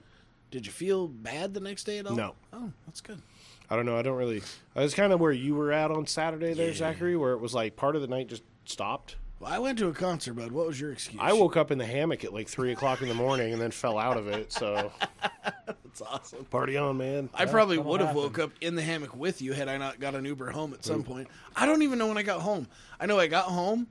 [0.51, 2.15] Did you feel bad the next day at all?
[2.15, 2.35] No.
[2.53, 3.21] Oh, that's good.
[3.69, 3.97] I don't know.
[3.97, 4.41] I don't really.
[4.75, 7.53] I was kind of where you were at on Saturday there, Zachary, where it was
[7.53, 9.15] like part of the night just stopped.
[9.39, 10.51] Well, I went to a concert, bud.
[10.51, 11.21] What was your excuse?
[11.21, 13.71] I woke up in the hammock at like three o'clock in the morning and then
[13.71, 14.51] fell out of it.
[14.53, 14.91] So
[15.65, 16.45] That's awesome.
[16.45, 17.29] party on, man.
[17.33, 18.23] I probably that'll would have happen.
[18.23, 20.85] woke up in the hammock with you had I not got an Uber home at
[20.85, 21.27] some point.
[21.55, 22.67] I don't even know when I got home.
[22.99, 23.87] I know I got home.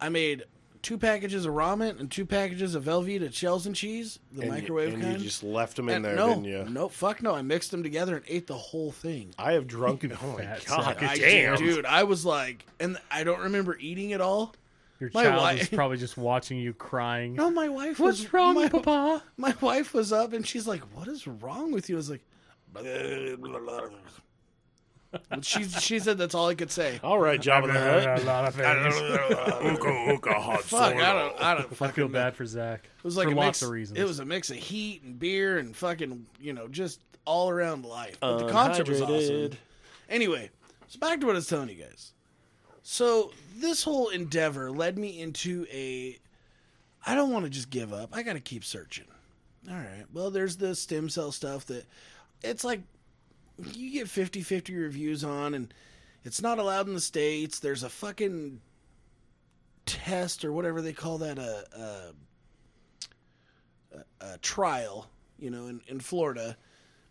[0.00, 0.44] I made
[0.86, 4.88] two packages of ramen and two packages of Velveeta shells and cheese, the And, microwave
[4.90, 5.18] you, and kind.
[5.18, 6.64] you just left them in And there, no, didn't you?
[6.68, 7.34] no, fuck no.
[7.34, 9.34] I mixed them together and ate the whole thing.
[9.36, 10.04] I have drunk.
[10.22, 11.02] oh my god.
[11.02, 11.56] I, damn!
[11.56, 14.54] dude, I was like, and I don't remember eating it all.
[15.00, 17.34] Your My child wife- was probably just watching you crying.
[17.34, 19.22] No, my wife What's was wrong, my, Papa?
[19.36, 22.22] My wife was up and she's like, "What is wrong with you?" I was like,
[22.72, 22.84] But
[25.42, 27.00] she she said that's all I could say.
[27.02, 28.22] All right, Jabba the Hutt.
[28.22, 28.94] a lot of things.
[30.66, 32.84] Fuck, I don't, I don't I fucking feel bad for Zach.
[32.84, 33.98] It was like for a lots mix, of reasons.
[33.98, 37.84] It was a mix of heat and beer and fucking, you know, just all around
[37.84, 38.18] life.
[38.20, 39.14] But the concert was awesome.
[39.16, 39.56] Unhydrated.
[40.08, 40.50] Anyway,
[40.88, 42.12] so back to what I was telling you guys.
[42.82, 46.18] So this whole endeavor led me into a.
[47.04, 48.10] I don't want to just give up.
[48.12, 49.06] I got to keep searching.
[49.68, 50.04] All right.
[50.12, 51.84] Well, there's the stem cell stuff that
[52.42, 52.80] it's like
[53.72, 55.72] you get 50-50 reviews on, and
[56.24, 57.58] it's not allowed in the states.
[57.58, 58.60] There's a fucking
[59.86, 62.12] test or whatever they call that a a,
[63.96, 66.56] a, a trial, you know, in, in Florida,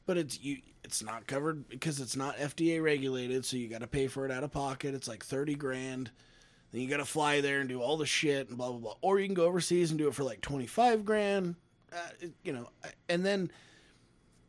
[0.06, 3.88] but it's you it's not covered because it's not FDA regulated, so you got to
[3.88, 4.94] pay for it out of pocket.
[4.94, 6.12] It's like 30 grand.
[6.72, 8.96] Then you got to fly there and do all the shit and blah blah blah.
[9.02, 11.56] Or you can go overseas and do it for like 25 grand.
[11.92, 12.70] Uh, you know,
[13.10, 13.50] and then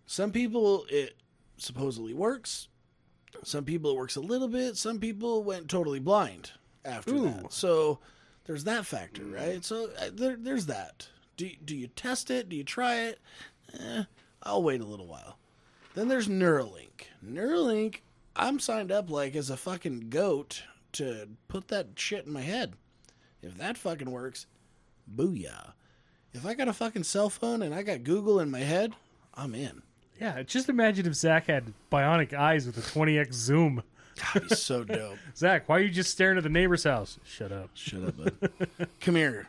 [0.07, 1.17] some people it
[1.57, 2.69] supposedly works.
[3.43, 4.77] Some people it works a little bit.
[4.77, 6.53] Some people went totally blind
[6.85, 7.53] after that.
[7.53, 7.99] So
[8.45, 9.65] there's that factor, right?
[9.65, 11.09] So uh, there, there's that.
[11.37, 12.49] Do do you test it?
[12.49, 13.21] Do you try it?
[13.79, 14.05] Eh,
[14.43, 15.39] I'll wait a little while.
[15.95, 17.09] Then there's Neuralink.
[17.25, 17.97] Neuralink,
[18.35, 22.75] I'm signed up like as a fucking goat to put that shit in my head.
[23.43, 24.47] If that fucking works,
[25.15, 25.73] booyah.
[26.33, 28.93] If I got a fucking cell phone and I got Google in my head,
[29.35, 29.83] I'm in.
[30.21, 33.83] Yeah, just imagine if Zach had bionic eyes with a 20x zoom.
[34.35, 35.19] That'd be so dope.
[35.37, 37.19] Zach, why are you just staring at the neighbor's house?
[37.25, 37.71] Shut up.
[37.75, 38.89] Shut up, bud.
[39.01, 39.49] Come here.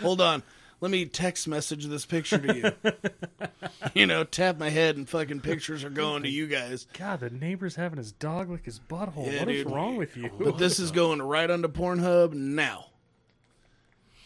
[0.00, 0.42] Hold on.
[0.80, 2.90] Let me text message this picture to you.
[3.94, 6.86] you know, tap my head and fucking pictures are going to you guys.
[6.96, 9.26] God, the neighbor's having his dog lick his butthole.
[9.26, 9.72] Yeah, what is dude.
[9.72, 10.30] wrong with you?
[10.38, 12.86] But this is going right onto Pornhub now.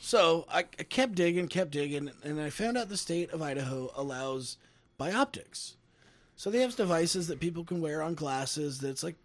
[0.02, 3.90] So I, I kept digging, kept digging, and I found out the state of Idaho
[3.96, 4.58] allows
[4.98, 5.74] bioptics.
[6.36, 9.16] So they have devices that people can wear on glasses that's like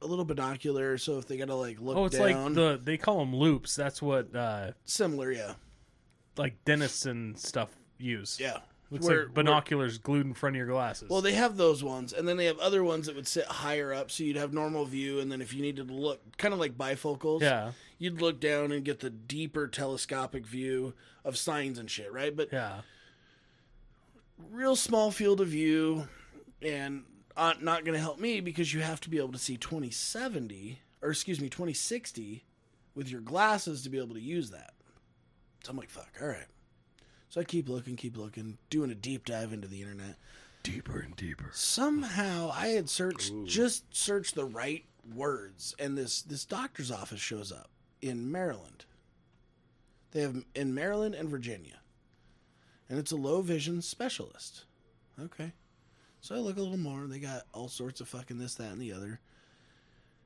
[0.00, 0.98] a little binocular.
[0.98, 3.74] So if they gotta like look oh, it's down, like the they call them loupes.
[3.74, 5.54] That's what uh similar, yeah,
[6.36, 8.38] like dentists and stuff use.
[8.40, 8.58] yeah.
[8.90, 11.10] Looks Where- like binoculars glued in front of your glasses.
[11.10, 13.92] Well, they have those ones, and then they have other ones that would sit higher
[13.92, 16.60] up, so you'd have normal view, and then if you needed to look, kind of
[16.60, 21.90] like bifocals, yeah, you'd look down and get the deeper telescopic view of signs and
[21.90, 22.34] shit, right?
[22.34, 22.80] But yeah.
[24.50, 26.08] Real small field of view,
[26.62, 27.04] and
[27.36, 30.80] uh, not going to help me because you have to be able to see 2070,
[31.02, 32.44] or excuse me, 2060
[32.94, 34.72] with your glasses to be able to use that.
[35.64, 36.46] So I'm like, fuck, all right.
[37.28, 40.16] So I keep looking, keep looking, doing a deep dive into the internet.
[40.62, 41.50] Deeper and deeper.
[41.52, 47.52] somehow I had searched just searched the right words, and this this doctor's office shows
[47.52, 47.70] up
[48.02, 48.84] in Maryland.
[50.10, 51.80] They have in Maryland and Virginia,
[52.88, 54.64] and it's a low vision specialist.
[55.20, 55.52] Okay,
[56.20, 57.06] so I look a little more.
[57.06, 59.20] They got all sorts of fucking this, that, and the other.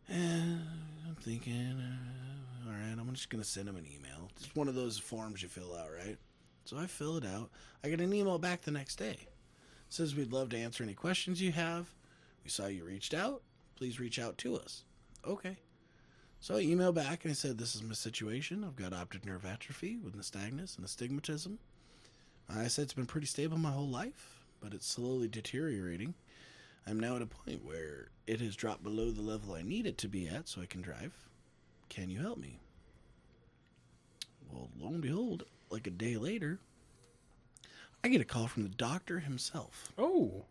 [0.08, 0.60] And
[1.08, 4.30] I'm thinking, uh, all right, I'm just gonna send them an email.
[4.36, 6.18] It's one of those forms you fill out, right?
[6.64, 7.50] So I fill it out.
[7.82, 9.16] I get an email back the next day
[9.92, 11.94] says we'd love to answer any questions you have.
[12.44, 13.42] We saw you reached out.
[13.76, 14.84] Please reach out to us.
[15.26, 15.58] Okay.
[16.40, 18.64] So I email back and I said, This is my situation.
[18.64, 21.58] I've got optic nerve atrophy with nystagmus and astigmatism.
[22.54, 26.14] I said it's been pretty stable my whole life, but it's slowly deteriorating.
[26.86, 29.98] I'm now at a point where it has dropped below the level I need it
[29.98, 31.12] to be at so I can drive.
[31.88, 32.58] Can you help me?
[34.50, 36.58] Well, lo and behold, like a day later,
[38.04, 39.92] I get a call from the doctor himself.
[39.96, 40.44] Oh,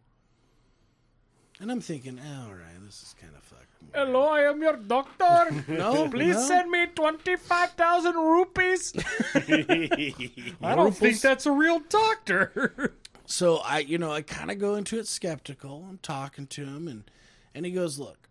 [1.61, 3.67] And I'm thinking, oh, all right, this is kind of fucked.
[3.93, 5.63] hello, I am your doctor.
[5.67, 6.41] No, Please no.
[6.41, 8.93] send me twenty-five thousand rupees.
[9.35, 12.95] I don't think that's a real doctor.
[13.27, 15.85] So I, you know, I kind of go into it skeptical.
[15.89, 17.03] I'm talking to him, and
[17.55, 18.27] and he goes, "Look,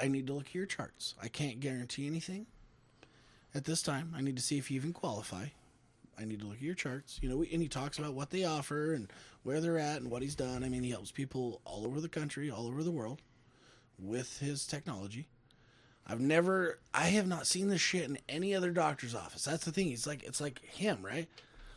[0.00, 1.14] I need to look at your charts.
[1.22, 2.46] I can't guarantee anything
[3.54, 4.12] at this time.
[4.16, 5.46] I need to see if you even qualify.
[6.18, 7.20] I need to look at your charts.
[7.22, 9.08] You know, and he talks about what they offer and
[9.42, 10.64] where they're at and what he's done.
[10.64, 13.22] I mean, he helps people all over the country, all over the world,
[13.98, 15.28] with his technology."
[16.10, 19.44] I've never, I have not seen this shit in any other doctor's office.
[19.44, 19.88] That's the thing.
[19.88, 21.28] He's like, it's like him, right?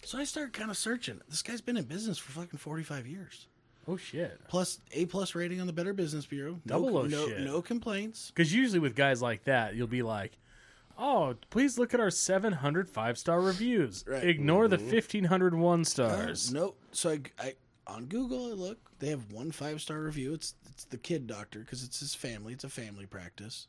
[0.03, 1.19] So I started kind of searching.
[1.27, 3.47] This guy's been in business for fucking forty five years.
[3.89, 4.39] oh shit.
[4.47, 6.53] Plus A plus rating on the Better Business Bureau.
[6.65, 7.41] No, Double O no, shit.
[7.41, 8.31] no complaints.
[8.33, 10.37] Because usually with guys like that, you'll be like,
[10.97, 14.03] "Oh, please look at our 700 five-star reviews.
[14.07, 14.23] Right.
[14.23, 16.75] Ignore the 1500 one stars." No.
[16.91, 17.53] So I, I
[17.87, 18.77] on Google I look.
[18.99, 20.33] They have one five star review.
[20.33, 22.53] It's it's the kid doctor because it's his family.
[22.53, 23.67] It's a family practice.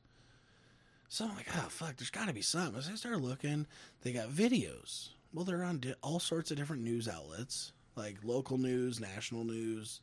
[1.09, 2.81] So I'm like, oh fuck, there's got to be something.
[2.81, 3.67] So I start looking.
[4.03, 5.11] They got videos.
[5.35, 10.01] Well, they're on di- all sorts of different news outlets, like local news, national news,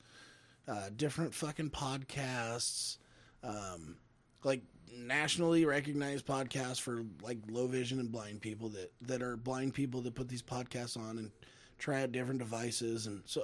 [0.67, 2.97] uh, different fucking podcasts,
[3.43, 3.97] um,
[4.43, 4.61] like
[4.95, 10.01] nationally recognized podcasts for like low vision and blind people that that are blind people
[10.01, 11.31] that put these podcasts on and
[11.77, 13.07] try out different devices.
[13.07, 13.41] And so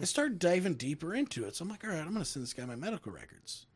[0.00, 1.56] I started diving deeper into it.
[1.56, 3.66] So I'm like, all right, I'm going to send this guy my medical records.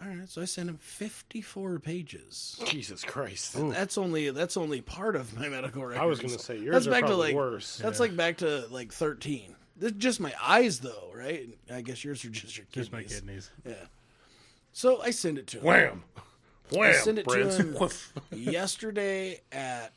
[0.00, 2.60] All right, so I sent him 54 pages.
[2.66, 3.54] Jesus Christ.
[3.56, 6.02] That's only that's only part of my medical records.
[6.02, 7.78] I was going to say yours That's are back to probably like worse.
[7.78, 9.56] that's like back to like 13.
[9.78, 11.48] This just my eyes though, right?
[11.72, 12.88] I guess yours are just your kidneys.
[12.88, 13.50] Just my kidneys.
[13.64, 13.74] Yeah.
[14.72, 15.64] So I send it to him.
[15.64, 16.04] Wham!
[16.72, 16.94] I Wham!
[16.94, 17.56] send it Prince.
[17.56, 17.90] to him
[18.32, 19.92] yesterday at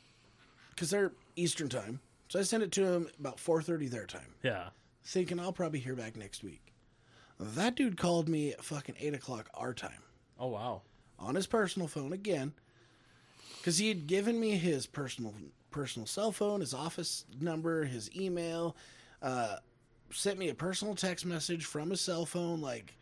[0.69, 1.99] because they're Eastern time.
[2.29, 4.69] So I sent it to him about 4:30 their time, Yeah.
[5.03, 6.61] thinking I'll probably hear back next week.
[7.39, 10.03] That dude called me at fucking eight o'clock our time
[10.39, 10.81] Oh wow.
[11.17, 12.53] on his personal phone again
[13.57, 15.33] because he had given me his personal
[15.71, 18.75] personal cell phone, his office number, his email,
[19.21, 19.55] uh,
[20.11, 22.95] sent me a personal text message from his cell phone, like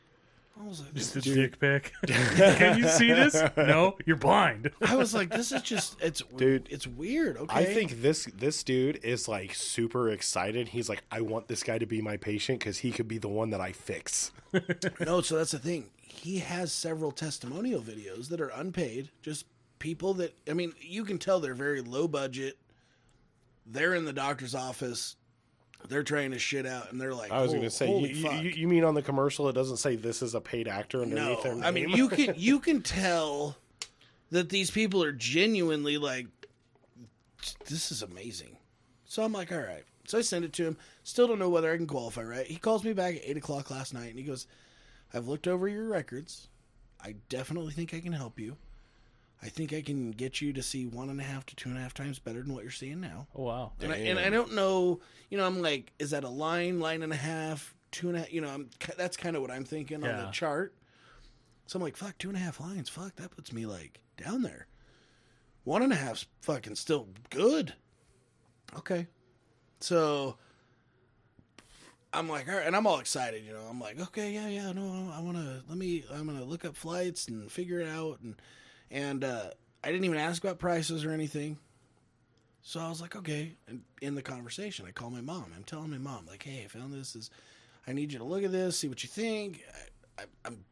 [0.60, 1.94] I was like, Just a dick pic.
[2.08, 3.36] Can you see this?
[3.58, 4.72] No, you're blind.
[4.82, 7.38] I was like, this is just it's Dude, it's weird.
[7.38, 10.70] Okay, I think this this dude is like super excited.
[10.70, 13.28] He's like, I want this guy to be my patient because he could be the
[13.28, 14.32] one that I fix.
[15.06, 15.22] no.
[15.22, 15.90] So that's the thing.
[16.00, 19.46] He has several testimonial videos that are unpaid, just
[19.80, 22.58] people that I mean, you can tell they're very low budget.
[23.66, 25.17] They're in the doctor's office.
[25.88, 28.50] They're trying to shit out, and they're like, I was going to say, you, you,
[28.50, 31.44] you mean on the commercial it doesn't say this is a paid actor No, underneath
[31.44, 31.64] their name?
[31.64, 33.56] I mean you can you can tell
[34.32, 36.28] that these people are genuinely like,
[37.66, 38.58] this is amazing.
[39.06, 39.84] So I'm like, all right.
[40.06, 40.78] So I send it to him.
[41.04, 42.24] Still don't know whether I can qualify.
[42.24, 42.46] Right?
[42.46, 44.48] He calls me back at eight o'clock last night, and he goes,
[45.14, 46.48] "I've looked over your records.
[47.02, 48.58] I definitely think I can help you.
[49.42, 51.78] I think I can get you to see one and a half to two and
[51.78, 53.72] a half times better than what you're seeing now." Oh wow.
[53.82, 57.04] And I, and I don't know, you know, I'm like, is that a line, line
[57.04, 58.34] and a half, two and a half?
[58.34, 60.74] You know, I'm that's kind of what I'm thinking on the chart.
[61.68, 64.42] So I'm like, fuck, two and a half lines, fuck, that puts me like down
[64.42, 64.68] there.
[65.66, 67.74] One and a half's fucking still good.
[68.78, 69.08] Okay,
[69.82, 70.38] so
[72.14, 73.66] I'm like, all right, and I'm all excited, you know.
[73.70, 75.62] I'm like, okay, yeah, yeah, no, I want to.
[75.68, 76.06] Let me.
[76.12, 78.36] I'm gonna look up flights and figure it out, and
[78.92, 79.50] and uh,
[79.84, 81.58] I didn't even ask about prices or anything.
[82.62, 83.54] So I was like, okay.
[83.68, 85.52] And in the conversation, I call my mom.
[85.56, 87.16] I'm telling my mom, like, hey, I found this.
[87.16, 87.30] Is
[87.88, 89.64] I need you to look at this, see what you think.
[90.18, 90.66] I, I, I'm,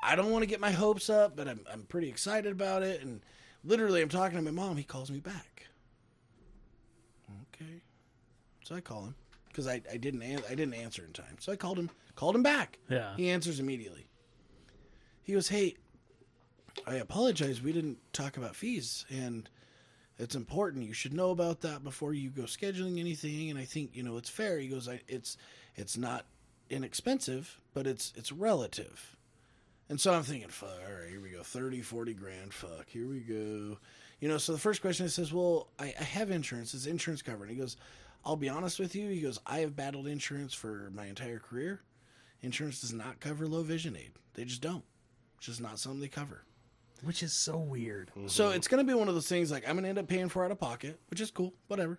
[0.00, 3.02] I don't want to get my hopes up, but I'm, I'm pretty excited about it.
[3.02, 3.20] And
[3.64, 4.76] literally, I'm talking to my mom.
[4.76, 5.66] He calls me back.
[7.54, 7.82] Okay.
[8.64, 9.14] So I call him
[9.48, 11.36] because I, I didn't an- I didn't answer in time.
[11.40, 12.78] So I called him called him back.
[12.88, 13.14] Yeah.
[13.16, 14.06] He answers immediately.
[15.24, 15.76] He goes, "Hey,
[16.86, 17.62] I apologize.
[17.62, 19.48] We didn't talk about fees, and
[20.18, 20.86] it's important.
[20.86, 23.50] You should know about that before you go scheduling anything.
[23.50, 25.36] And I think you know it's fair." He goes, "It's
[25.76, 26.26] it's not
[26.70, 29.16] inexpensive, but it's it's relative."
[29.88, 31.42] And so I'm thinking, fuck, all right, here we go.
[31.42, 32.54] 30, 40 grand.
[32.54, 33.76] Fuck, here we go.
[34.20, 36.72] You know, so the first question is says, well, I, I have insurance.
[36.72, 37.48] Is insurance covered?
[37.48, 37.76] And He goes,
[38.24, 39.10] I'll be honest with you.
[39.10, 41.82] He goes, I have battled insurance for my entire career.
[42.40, 44.12] Insurance does not cover low vision aid.
[44.32, 44.84] They just don't.
[45.36, 46.42] It's just not something they cover.
[47.02, 48.10] Which is so weird.
[48.26, 50.06] So it's going to be one of those things like I'm going to end up
[50.08, 51.98] paying for out of pocket, which is cool, whatever.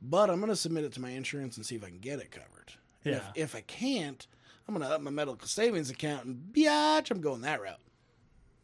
[0.00, 2.18] But I'm going to submit it to my insurance and see if I can get
[2.18, 2.72] it covered.
[3.04, 3.20] And Yeah.
[3.34, 4.26] If, if I can't,
[4.66, 7.80] I'm going to up my medical savings account and biatch, I'm going that route.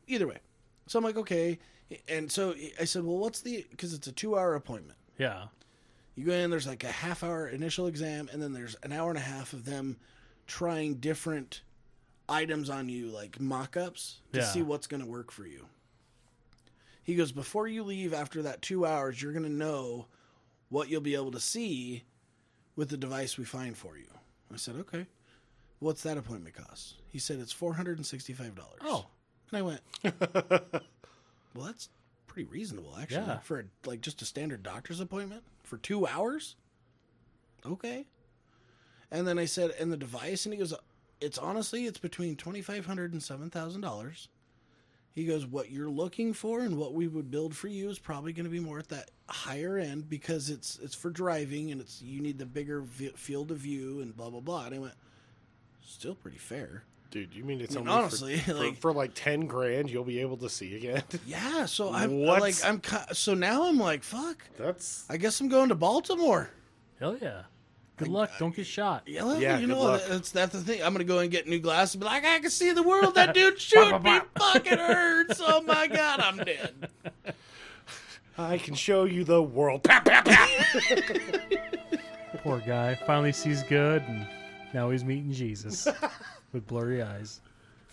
[0.07, 0.39] Either way.
[0.87, 1.59] So I'm like, okay.
[2.09, 4.99] And so I said, well, what's the, because it's a two hour appointment.
[5.19, 5.45] Yeah.
[6.15, 9.09] You go in, there's like a half hour initial exam, and then there's an hour
[9.11, 9.97] and a half of them
[10.47, 11.63] trying different
[12.33, 14.47] items on you, like mock ups, to Yeah.
[14.47, 15.67] see what's going to work for you.
[17.05, 20.07] He goes, Before you leave after that two hours, you're going to know
[20.69, 22.05] what you'll be able to see
[22.75, 24.07] with the device we find for you.
[24.53, 25.07] I said, Okay.
[25.81, 26.95] What's that appointment cost?
[27.09, 28.53] He said, It's $465.
[28.83, 29.07] Oh.
[29.51, 29.81] And I went,
[31.55, 31.91] Well, that's
[32.27, 33.41] pretty reasonable, actually, Yeah.
[33.41, 36.57] for like just a standard doctor's appointment for two hours.
[37.67, 38.07] Okay.
[39.11, 40.73] And then I said, and the device, and he goes,
[41.23, 44.29] it's honestly, it's between twenty five hundred and seven thousand dollars.
[45.15, 48.33] He goes, what you're looking for and what we would build for you is probably
[48.33, 52.01] going to be more at that higher end because it's it's for driving and it's
[52.01, 54.65] you need the bigger vi- field of view and blah blah blah.
[54.67, 54.95] And I went,
[55.83, 56.85] still pretty fair.
[57.11, 59.91] Dude, you mean it's I mean, me for- honestly, for, like- for like ten grand
[59.91, 61.03] you'll be able to see again?
[61.27, 61.67] Yeah.
[61.67, 62.41] So I'm What?
[62.41, 62.81] like I'm
[63.13, 64.43] so now I'm like fuck.
[64.57, 66.49] That's I guess I'm going to Baltimore.
[66.99, 67.43] Hell yeah.
[67.99, 68.31] Good luck.
[68.39, 69.03] Don't get shot.
[69.07, 70.03] Yeah, well, Yeah, you good know luck.
[70.09, 70.83] that's that's the thing.
[70.83, 71.95] I'm gonna go and get new glasses.
[71.95, 73.15] And be like, I can see the world.
[73.15, 75.41] That dude shooting me fucking hurts.
[75.45, 76.89] Oh my god, I'm dead.
[78.39, 79.83] I can show you the world.
[79.85, 80.49] Pap, pap, pap.
[82.43, 82.95] Poor guy.
[83.07, 84.27] Finally sees good, and
[84.75, 85.87] now he's meeting Jesus
[86.53, 87.41] with blurry eyes.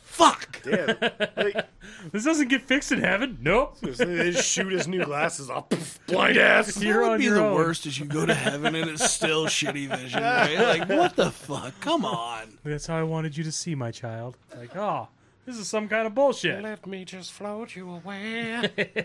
[0.10, 0.62] Fuck.
[0.64, 0.98] Damn.
[1.38, 1.66] Like,
[2.12, 3.38] This doesn't get fixed in heaven.
[3.42, 3.78] Nope.
[3.82, 5.70] they just shoot his new glasses off.
[5.70, 6.82] Pff, Blind ass.
[6.82, 7.56] You're That would on be your the own.
[7.56, 10.80] worst is you go to heaven and it's still shitty vision, right?
[10.80, 11.80] Like what the fuck?
[11.82, 12.58] Come on.
[12.64, 14.38] That's how I wanted you to see my child.
[14.58, 15.08] Like, oh,
[15.46, 16.62] this is some kind of bullshit.
[16.64, 18.70] Let me just float you away.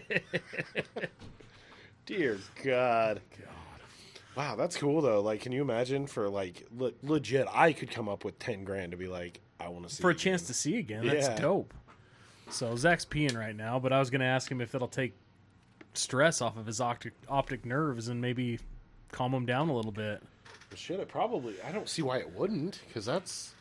[2.06, 3.20] Dear God.
[3.38, 3.48] God.
[4.36, 5.20] Wow, that's cool though.
[5.20, 7.46] Like, can you imagine for like le- legit?
[7.52, 10.10] I could come up with ten grand to be like, I want to see For
[10.10, 10.18] a you.
[10.18, 11.06] chance to see again.
[11.06, 11.36] That's Yeah.
[11.36, 11.74] dope.
[12.50, 15.14] So Zach's peeing right now, but I was going to ask him if it'll take
[15.94, 18.58] stress off of his optic, optic nerves and maybe
[19.12, 20.22] calm him down a little bit.
[20.74, 21.54] Should it probably?
[21.62, 23.54] I don't see why it wouldn't, because that's,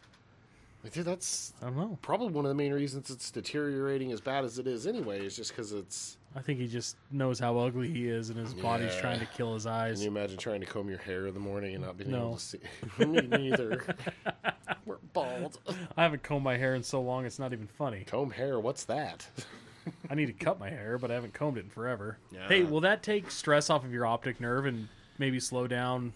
[0.84, 1.97] like, dude, that's I don't know.
[2.01, 5.23] probably one of the main reasons it's deteriorating as bad as it is anyway.
[5.23, 8.53] Is just because it's I think he just knows how ugly he is, and his
[8.55, 9.01] body's Yeah.
[9.01, 9.83] trying to kill his eyes.
[9.85, 10.01] Can eyes.
[10.03, 12.17] you imagine trying to comb your hair in the morning and not being No.
[12.29, 12.59] able to see?
[12.99, 13.95] Me neither.
[14.86, 15.59] We're bald.
[15.95, 18.03] I haven't combed my hair in so long; it's not even funny.
[18.05, 19.27] Comb hair, what's that?
[20.09, 22.17] I need to cut my hair, but I haven't combed it in forever.
[22.31, 22.47] Yeah.
[22.47, 24.88] Hey, will that take stress off of your optic nerve and
[25.19, 26.13] maybe slow down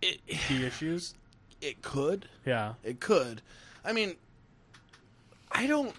[0.00, 1.14] It, the issues?
[1.60, 2.28] it could.
[2.44, 2.74] Yeah.
[2.84, 3.42] It could.
[3.84, 4.14] I mean,
[5.50, 5.94] I don't.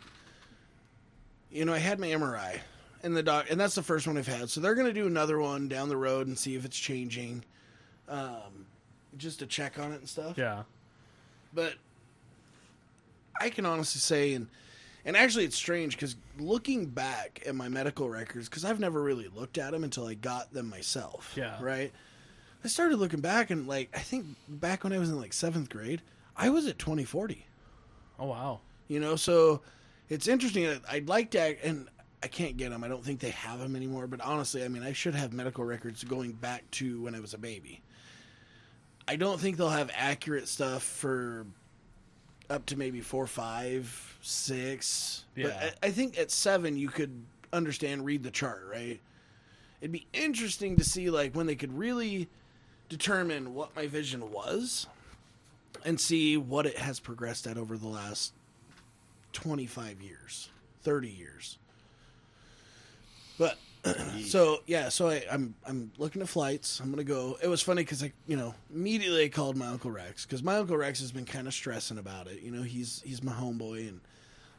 [1.52, 2.60] You know, I had my MRI,
[3.04, 4.50] and the doc, and that's the first one I've had.
[4.50, 7.44] So they're going to do another one down the road and see if it's changing,
[8.10, 8.66] um,
[9.18, 10.38] just to check on it and stuff.
[10.38, 10.64] Yeah.
[11.54, 11.74] But
[13.40, 14.48] I can honestly say, and
[15.06, 19.30] and actually, it's strange because looking back at my medical records, because I've never really
[19.30, 21.34] looked at them until I got them myself.
[21.36, 21.58] Yeah.
[21.62, 21.92] Right.
[22.64, 25.70] I started looking back, and like I think back when I was in like seventh
[25.70, 26.02] grade,
[26.36, 27.46] I was at twenty forty.
[28.20, 28.60] Oh wow.
[28.88, 29.62] You know, so
[30.10, 30.80] it's interesting.
[30.90, 31.88] I'd like to, and
[32.24, 32.84] I can't get them.
[32.84, 34.08] I don't think they have them anymore.
[34.08, 37.34] But honestly, I mean, I should have medical records going back to when I was
[37.34, 37.82] a baby.
[39.08, 41.46] I don't think they'll have accurate stuff for
[42.50, 45.26] up to maybe four, five, six.
[45.36, 45.70] But Yeah.
[45.84, 49.00] I, I think at seven you could understand, read the chart, right?
[49.80, 52.28] It'd be interesting to see like when they could really
[52.90, 54.88] determine what my vision was
[55.86, 58.34] and see what it has progressed at over the last
[59.34, 60.50] 25 years
[60.82, 61.58] 30 years
[63.38, 63.58] but
[64.24, 66.80] so yeah so I, i'm i'm looking at flights.
[66.80, 67.38] I'm gonna go.
[67.42, 70.58] It was funny because i you know immediately i called my uncle rex because my
[70.58, 72.42] uncle rex has been kind of stressing about it.
[72.42, 74.02] You know he's he's my homeboy and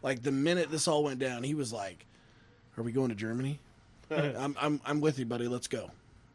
[0.03, 2.07] like the minute this all went down he was like
[2.77, 3.59] are we going to germany?
[4.11, 5.49] I'm, I'm i'm with you buddy.
[5.49, 5.91] Let's go.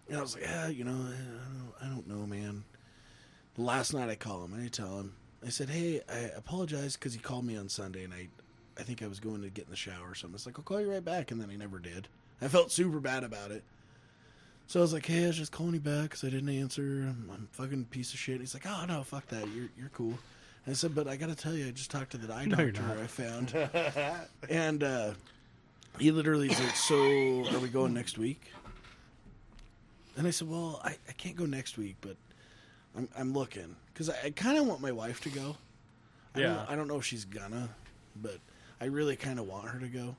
[0.09, 2.63] And i was like yeah you know i don't, I don't know man.
[3.57, 5.13] Last night I call him and I tell him,
[5.45, 8.27] I said, hey, I apologize because he called me on Sunday and I,
[8.79, 10.33] I think I was going to get in the shower or something.
[10.35, 11.29] It's like, I'll call you right back.
[11.29, 12.07] And then he never did.
[12.41, 13.63] I felt super bad about it.
[14.67, 16.81] So I was like, hey, I was just calling you back because I didn't answer.
[16.81, 18.39] I'm, I'm a fucking piece of shit.
[18.39, 19.47] He's like, oh, no, fuck that.
[19.49, 20.17] You're, you're cool.
[20.65, 22.45] And I said, but I got to tell you, I just talked to the eye
[22.47, 22.97] No, you're doctor not.
[22.97, 23.69] I found.
[24.49, 25.11] and uh,
[25.99, 26.95] he literally is like, so
[27.53, 28.41] are we going next week?
[30.15, 32.15] And I said, well, I, I can't go next week, but
[32.95, 35.57] I'm, I'm looking because I, I kind of want my wife to go.
[36.35, 36.47] I Yeah.
[36.47, 37.69] Don't, I don't know if she's gonna,
[38.15, 38.37] but
[38.79, 40.15] I really kind of want her to go.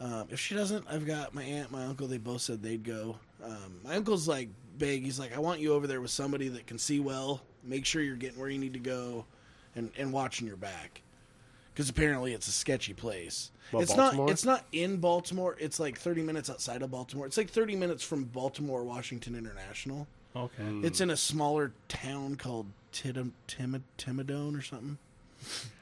[0.00, 2.06] Um, if she doesn't, I've got my aunt, my uncle.
[2.06, 3.18] They both said they'd go.
[3.42, 5.02] Um, my uncle's like big.
[5.02, 7.40] He's like, I want you over there with somebody that can see well.
[7.64, 9.24] Make sure you're getting where you need to go,
[9.74, 11.02] and and watching your back,
[11.74, 13.50] because apparently it's a sketchy place.
[13.72, 14.26] What, it's Baltimore?
[14.26, 14.32] not.
[14.32, 15.56] It's not in Baltimore.
[15.58, 17.26] It's like 30 minutes outside of Baltimore.
[17.26, 20.06] It's like 30 minutes from Baltimore Washington International.
[20.34, 20.86] Okay.
[20.86, 24.98] It's in a smaller town called Tidum, Timid, Timidone or something.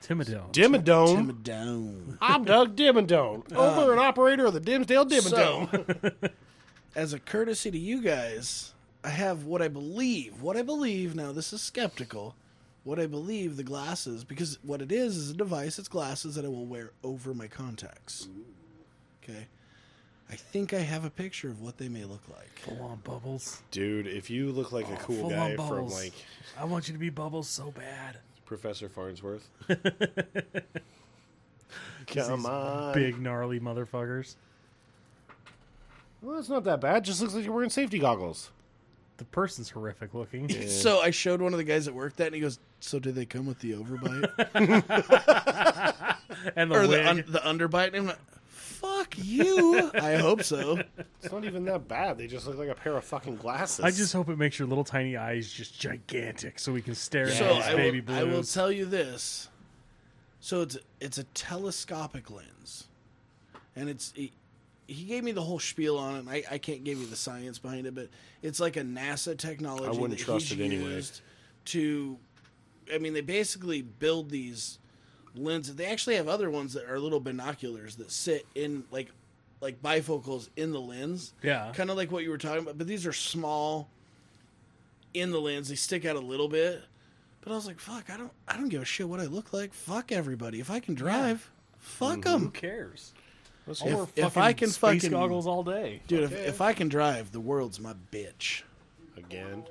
[0.03, 0.53] Timidone.
[0.53, 1.45] Dimmadome.
[1.45, 2.19] Timidone.
[2.21, 6.01] I'm Doug Dimmadome, uh, owner and operator of the Dimsdale Dimmadome.
[6.01, 6.29] So,
[6.95, 10.43] as a courtesy to you guys, I have what I believe.
[10.43, 11.33] What I believe now.
[11.33, 12.37] This is skeptical.
[12.85, 15.79] What I believe the glasses because what it is is a device.
[15.79, 18.29] It's glasses that I will wear over my contacts.
[19.25, 19.49] Okay.
[20.31, 22.59] I think I have a picture of what they may look like.
[22.61, 23.63] Full on bubbles.
[23.71, 25.95] Dude, if you look like a oh, cool Full guy on from bubbles.
[25.95, 26.13] like
[26.59, 28.19] I want you to be bubbles so bad.
[28.47, 29.49] Professor Farnsworth,
[32.07, 32.95] come on.
[32.95, 34.37] Big gnarly motherfuckers.
[36.23, 37.05] Well, it's not that bad.
[37.05, 38.51] Just looks like you're wearing safety goggles.
[39.19, 40.49] The person's horrific looking.
[40.69, 43.13] So I showed one of the guys at work that, and he goes, "So do
[43.13, 44.31] they come with the overbite
[46.57, 46.91] and the or wig.
[46.91, 48.19] the un- the underbite?" And I'm like,
[48.81, 50.81] "Fuck you." I hope so.
[51.23, 52.19] It's not even that bad.
[52.19, 53.85] They just look like a pair of fucking glasses.
[53.85, 57.31] I just hope it makes your little tiny eyes just gigantic so we can stare
[57.31, 58.19] So at these I will, baby blues.
[58.19, 59.49] I will tell you this.
[60.41, 62.87] So it's it's a telescopic lens,
[63.75, 64.33] and it's he,
[64.87, 66.19] he gave me the whole spiel on it.
[66.21, 68.09] And I, I can't give you the science behind it, but
[68.43, 69.87] it's like a NASA technology.
[69.87, 70.95] I wouldn't that trust he's it anyway.
[70.95, 71.21] used
[71.67, 72.19] To,
[72.95, 74.79] I mean, they basically build these
[75.39, 75.77] lenses.
[75.77, 79.11] They actually have other ones that are little binoculars that sit in like
[79.61, 81.73] like bifocals in the lens yeah.
[81.75, 82.77] kind of like what you were talking about.
[82.77, 83.89] But these are small
[85.15, 86.83] in the lens; they stick out a little bit.
[87.41, 88.11] But I was like, "Fuck!
[88.11, 89.73] I don't, I don't give a shit what I look like.
[89.73, 90.61] Fuck everybody.
[90.61, 92.45] If I can drive, fuck Mm-hmm.
[92.45, 93.13] Who cares?
[93.67, 96.01] Let's If- if I can space fucking- goggles all day.
[96.07, 96.25] dude.
[96.25, 96.45] If, Okay.
[96.47, 98.63] if I can drive, the world's my bitch.
[99.17, 99.65] again.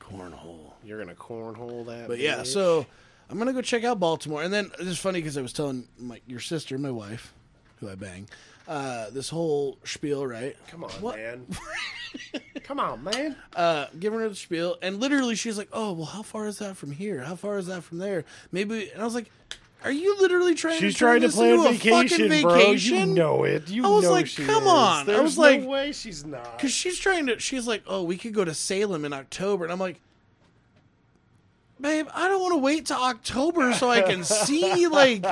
[0.00, 0.72] Cornhole.
[0.84, 2.08] You're gonna cornhole that.
[2.08, 2.84] But yeah, so
[3.30, 6.20] I'm gonna go check out Baltimore, and then it's funny because I was telling my
[6.26, 7.32] your sister, my wife,
[7.78, 8.28] who I bang,
[8.68, 10.56] uh, this whole spiel, right?
[10.68, 11.16] come on, What?
[11.16, 11.46] man.
[12.64, 13.36] come on, man.
[13.54, 16.76] uh, giving her the spiel, and literally she's like, "Oh, well, how far is that
[16.76, 17.22] from here?
[17.22, 18.24] How far is that from there?
[18.52, 19.30] Maybe." And I was like,
[19.84, 20.80] Are you literally trying?
[20.80, 22.54] She's to trying to plan a vacation, fucking bro.
[22.54, 22.98] vacation?
[22.98, 23.70] You know it.
[23.70, 24.68] You I was know like, she come is.
[24.70, 25.08] on.
[25.10, 26.56] I was no like- way she's not.
[26.56, 27.38] Because she's trying to.
[27.38, 30.00] She's like, oh, we could go to Salem in October, and I'm like,
[31.80, 34.86] babe, I don't want to wait till October so I can see.
[34.86, 35.24] Like,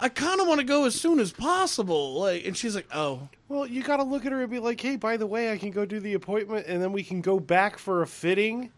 [0.00, 2.14] I kind of want to go as soon as possible.
[2.14, 4.80] Like, and she's like, oh, Well, you got to look at her and be like,
[4.80, 7.40] "Hey, by the way, I can go do the appointment, and then we can go
[7.40, 8.70] back for a fitting."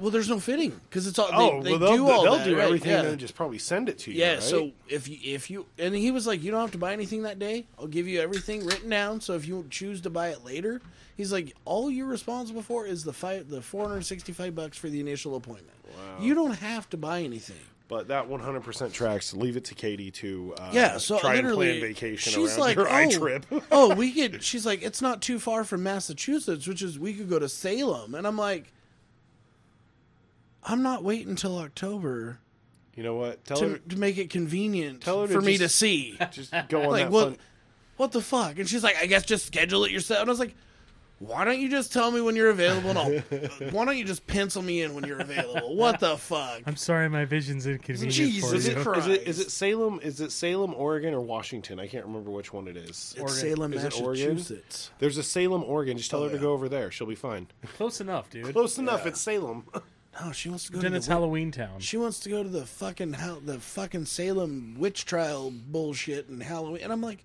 [0.00, 1.28] Well, there's no fitting because it's all.
[1.28, 2.64] They, oh, they well, they'll do all they'll that, do right?
[2.64, 2.98] everything Yeah.
[3.00, 4.18] and then just probably send it to you.
[4.20, 4.42] Yeah, right?
[4.42, 7.22] so if you if you and he was like, you don't have to buy anything
[7.22, 7.66] that day.
[7.78, 9.20] I'll give you everything written down.
[9.20, 10.80] So if you choose to buy it later,
[11.16, 14.76] he's like, all you're responsible for is the five the four hundred sixty five bucks
[14.78, 15.76] for the initial appointment.
[15.96, 16.24] Wow.
[16.24, 17.56] You don't have to buy anything.
[17.88, 19.32] but that 100% tracks.
[19.32, 22.76] Leave it to Katie to uh, Yeah, so try and plan vacation she's around like,
[22.76, 23.46] your oh, eye trip.
[23.72, 24.42] oh, we could.
[24.42, 28.14] She's like, it's not too far from Massachusetts, which is we could go to Salem,
[28.14, 28.70] and I'm like,
[30.68, 32.38] I'm not waiting until October
[32.98, 33.44] you know what?
[33.44, 36.18] Tell to, her to make it convenient Tell her to for me to see.
[36.32, 37.24] just go on like that what?
[37.28, 37.36] fun.
[37.96, 38.58] What the fuck?
[38.58, 40.20] And she's like, I guess just schedule it yourself.
[40.22, 40.56] And I was like,
[41.20, 42.90] why don't you just tell me when you're available?
[42.90, 43.10] And I'll,
[43.70, 45.76] why don't you just pencil me in when you're available?
[45.76, 46.62] What the fuck?
[46.66, 48.82] I'm sorry, my vision's inconvenient Jesus for Is it, you.
[48.82, 49.06] Christ.
[49.06, 50.00] is it is it Salem?
[50.02, 51.78] Is it Salem, Oregon, or Washington?
[51.78, 53.14] I can't remember which one it is.
[53.16, 54.34] It's Salem, Is it Oregon?
[54.34, 54.90] Massachusetts.
[54.98, 55.98] There's a Salem, Oregon.
[55.98, 56.42] Just tell Oh, her to yeah.
[56.42, 56.90] go over there.
[56.90, 57.46] She'll be fine.
[57.76, 58.52] Close enough, dude.
[58.52, 59.06] Close enough.
[59.06, 59.64] It's Salem.
[60.20, 61.78] No, she wants to go Then to it's the, Halloween Town.
[61.80, 66.42] She wants to go to the fucking hell, the fucking Salem witch trial bullshit and
[66.42, 66.82] Halloween.
[66.82, 67.24] And I'm like,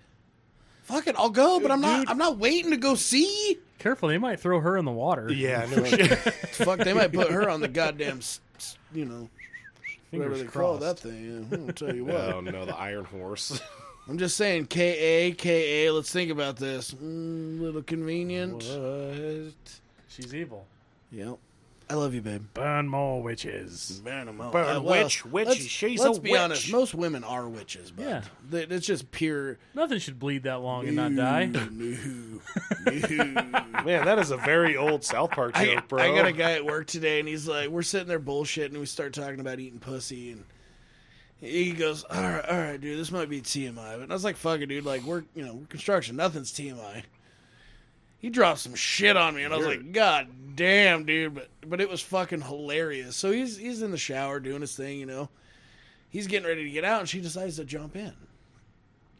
[0.83, 2.07] fuck it, I'll go, but I'm not.
[2.09, 3.57] I'm not waiting to go see.
[3.79, 5.31] Careful, they might throw her in the water.
[5.31, 6.17] Yeah, no shit.
[6.53, 9.27] Fuck, they might put her on the goddamn, s- s- you know,
[10.11, 11.03] whatever Fingers they call that crossed.
[11.03, 11.47] thing.
[11.51, 12.15] Yeah, I'll tell you what.
[12.15, 13.59] oh no, the Iron Horse.
[14.07, 15.91] I'm just saying, K A K A.
[15.93, 16.93] Let's think about this.
[16.93, 18.63] Mm, little convenient.
[18.63, 19.53] what?
[20.07, 20.65] She's evil.
[21.11, 21.37] Yep.
[21.93, 22.43] I love you, babe.
[22.55, 24.01] Burn more witches.
[24.03, 24.51] Burn 'em out.
[24.51, 26.39] Burn Uh, well, witch, witch, let's- she's let's a be witch.
[26.41, 26.71] honest.
[26.71, 28.21] Most women are witches, but Yeah.
[28.49, 29.59] they- it's just pure.
[29.75, 31.45] Nothing should bleed that long and not die.
[31.45, 32.39] No, no.
[33.83, 36.01] Man, that is a very old South Park I, joke, bro.
[36.01, 38.79] I got a guy at work today, and he's like, we're sitting there bullshitting, and
[38.79, 40.45] we start talking about eating pussy, and
[41.39, 44.37] he goes, "All right, all right, dude, this might be TMI." But I was like,
[44.37, 44.83] "Fuck it, dude.
[44.85, 46.15] Like, we're you know, we're construction.
[46.15, 47.03] Nothing's TMI."
[48.23, 51.81] He dropped some shit on me, and I was like, "God damn, dude!" But but
[51.81, 53.17] it was fucking hilarious.
[53.17, 55.27] So he's he's in the shower doing his thing, you know.
[56.09, 58.13] He's getting ready to get out, and she decides to jump in.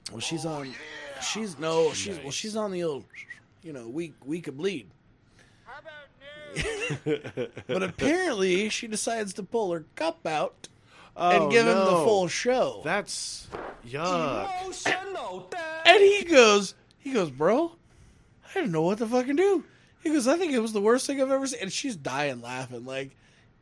[0.09, 0.73] Well, she's oh, on.
[1.21, 3.03] She's no, she's well, she's on the old,
[3.61, 4.87] you know, week week of bleed.
[7.67, 10.69] but apparently, she decides to pull her cup out
[11.17, 12.79] and Oh, give him the full show.
[12.85, 13.49] That's
[13.85, 14.47] yuck.
[15.85, 17.73] and he goes, he goes, bro,
[18.53, 19.63] I didn't know what to fucking do.
[20.03, 21.59] He goes, I think it was the worst thing I've ever seen.
[21.61, 23.15] And she's dying laughing, like,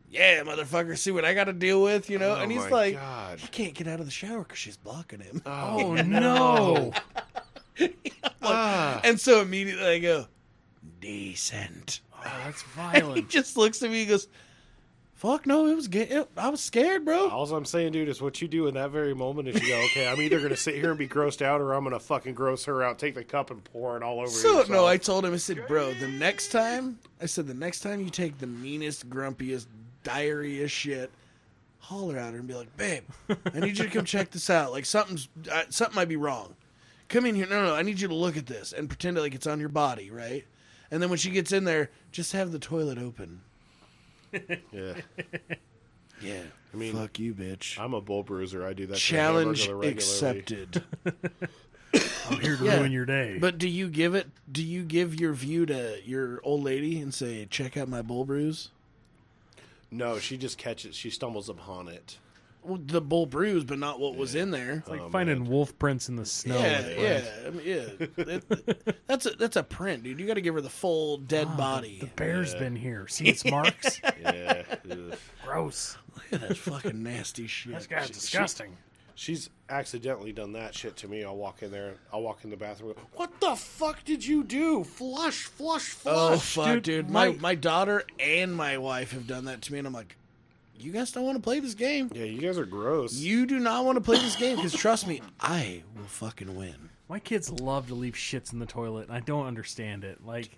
[0.10, 2.32] yeah, motherfucker, see what I got to deal with, you know?
[2.32, 3.40] Oh and he's my like, God.
[3.40, 5.42] he can't get out of the shower because she's blocking him.
[5.46, 6.94] Oh no!
[8.44, 9.00] Ah.
[9.04, 10.28] And so immediately I go,
[11.00, 12.02] decent.
[12.14, 14.00] Oh, that's And he just looks at me.
[14.00, 14.28] He goes,
[15.22, 18.42] "Fuck no, it was it, I was scared, bro." All I'm saying, dude, is what
[18.42, 20.74] you do in that very moment is you go, okay, I'm either going to sit
[20.74, 23.24] here and be grossed out or I'm going to fucking gross her out, take the
[23.24, 24.70] cup and pour it all over So yourself.
[24.72, 25.32] no, I told him.
[25.32, 29.12] I said, "Bro, the next time," I said, "the next time you take the meanest,
[29.12, 29.68] grumpiest,
[30.02, 31.12] diarrhea shit."
[31.82, 33.04] Holler at her and be like, "Babe,
[33.54, 34.72] I need you to come check this out.
[34.72, 36.56] Like something's uh, something might be wrong.
[37.10, 37.46] Come in here.
[37.48, 39.70] No, no, I need you to look at this and pretend like it's on your
[39.70, 40.46] body, right?
[40.90, 43.42] And then when she gets in there, just have the toilet open.
[44.72, 44.94] Yeah.
[46.22, 46.42] Yeah,
[46.74, 47.80] I mean, fuck you, bitch.
[47.80, 48.66] I'm a bull bruiser.
[48.66, 48.98] I do that.
[48.98, 50.40] Challenge hamburger regularly.
[50.40, 50.84] accepted.
[52.30, 52.78] I'm here to Yeah.
[52.78, 53.38] ruin your day.
[53.40, 54.28] But do you give it?
[54.52, 58.24] Do you give your view to your old lady and say, "Check out my bull
[58.24, 58.70] bruise"?
[59.90, 60.96] No, she just catches.
[60.96, 62.18] She stumbles upon it.
[62.64, 64.74] Well, the bull bruise, but not what was in there.
[64.74, 65.50] it's like Oh, finding man.
[65.52, 66.60] wolf prints in the snow.
[66.60, 68.34] yeah, with yeah, I mean, yeah.
[68.36, 70.20] It- that's a that's a print, dude.
[70.20, 71.98] You got to give her the full dead Oh, body.
[72.02, 73.08] The bear's been here.
[73.08, 74.00] See its marks?
[74.22, 74.64] Yeah.
[74.92, 75.18] ugh.
[75.44, 75.98] Gross.
[76.16, 77.74] Look at that fucking nasty shit.
[77.74, 78.78] This guy's disgusting.
[79.16, 81.24] She's accidentally done that shit to me.
[81.24, 81.96] I'll walk in there.
[82.14, 82.92] I'll walk in the bathroom.
[82.92, 84.84] and go, What the fuck did you do?
[84.84, 86.34] Flush, flush, oh, flush.
[86.34, 86.84] oh fuck, dude.
[86.84, 89.94] dude, My my- my daughter and my wife have done that to me, and I'm
[89.94, 90.16] like,
[90.84, 92.10] you guys don't want to play this game.
[92.14, 93.14] Yeah, you guys are gross.
[93.14, 96.90] You do not want to play this game because trust me, I will fucking win.
[97.10, 100.26] My kids love to leave shits in the toilet, and I don't understand it.
[100.26, 100.50] Like,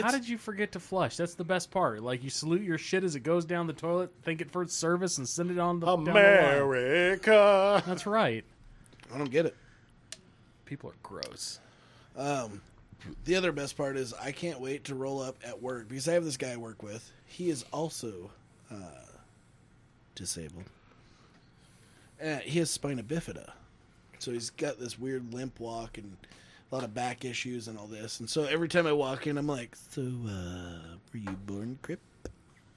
[0.00, 1.16] how did you forget to flush?
[1.16, 2.02] That's the best part.
[2.02, 4.76] Like, you salute your shit as it goes down the toilet, thank it for its
[4.76, 6.22] service, and send it on the down the line.
[6.22, 7.82] America.
[7.86, 8.44] That's right.
[9.12, 9.56] I don't get it.
[10.64, 11.58] People are gross.
[12.16, 12.60] Um,
[13.24, 16.12] the other best part is I can't wait to roll up at work because I
[16.12, 17.10] have this guy I work with.
[17.26, 18.30] He is also
[18.70, 18.76] uh,
[20.14, 20.64] disabled,
[22.22, 23.50] Uh, he has spina bifida,
[24.18, 26.16] so he's got this weird limp walk and
[26.70, 28.20] a lot of back issues and all this.
[28.20, 32.00] And so every time I walk in, I'm like, "So, uh, were you born crip,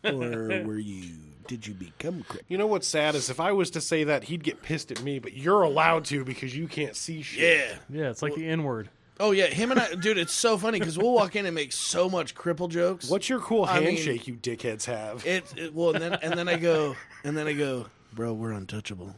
[0.03, 1.13] or were you?
[1.47, 4.25] Did you become crip?" You know what's sad is if I was to say that,
[4.25, 7.69] he'd get pissed at me, but you're allowed to because you can't see shit.
[7.91, 8.01] Yeah.
[8.01, 8.89] Yeah, it's like the N word.
[9.19, 10.17] Oh yeah, him and I, dude.
[10.17, 13.09] It's so funny because we'll walk in and make so much cripple jokes.
[13.09, 15.25] What's your cool I mean- handshake you dickheads have?
[15.25, 18.51] It, it well, and then and then I go, and then I go, bro, we're
[18.51, 19.15] untouchable.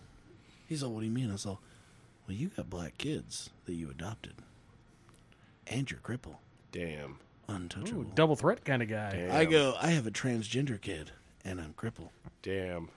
[0.68, 1.30] He's all, what do you mean?
[1.30, 1.62] I was all,
[2.28, 4.34] well, you got black kids that you adopted,
[5.66, 6.36] and you're cripple,
[6.72, 7.18] Damn.
[7.48, 8.02] untouchable.
[8.02, 9.12] Ooh, double threat kind of guy.
[9.12, 9.32] Damn.
[9.32, 11.12] I go, I have a transgender kid,
[11.46, 12.10] and I'm cripple.
[12.44, 12.90] Damn.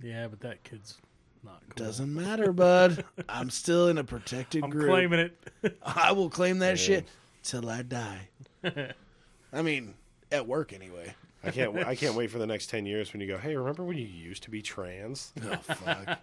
[0.00, 0.98] Yeah, but that kid's
[1.44, 1.86] not cool.
[1.86, 3.04] Doesn't matter, bud.
[3.28, 4.88] I'm still in a protected I'm group.
[4.88, 5.78] claiming it.
[5.82, 7.06] I will claim that shit
[7.42, 8.28] till I die.
[9.52, 9.94] I mean,
[10.30, 11.14] at work anyway.
[11.44, 11.76] I can't.
[11.78, 13.38] I can't wait for the next ten years when you go.
[13.38, 15.32] Hey, remember when you used to be trans?
[15.42, 16.18] Oh fuck.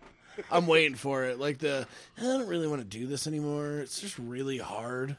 [0.51, 1.39] I'm waiting for it.
[1.39, 1.87] Like the
[2.17, 3.79] I don't really want to do this anymore.
[3.79, 5.15] It's just really hard.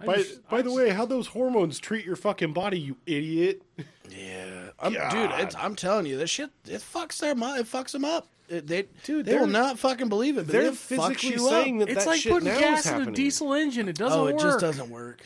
[0.00, 3.62] I By, just- by the way, how those hormones treat your fucking body, you idiot?
[4.08, 5.30] Yeah, I'm, dude.
[5.40, 7.60] It's, I'm telling you, this shit it fucks their mind.
[7.60, 8.26] It fucks them up.
[8.48, 10.46] It, they Dude, they will they're- not fucking believe it.
[10.46, 11.88] But They're it fucks physically you saying up.
[11.88, 13.88] that it's that like shit putting now gas is in a diesel engine.
[13.88, 14.26] It doesn't work.
[14.26, 14.42] Oh, it work.
[14.42, 15.20] just doesn't work.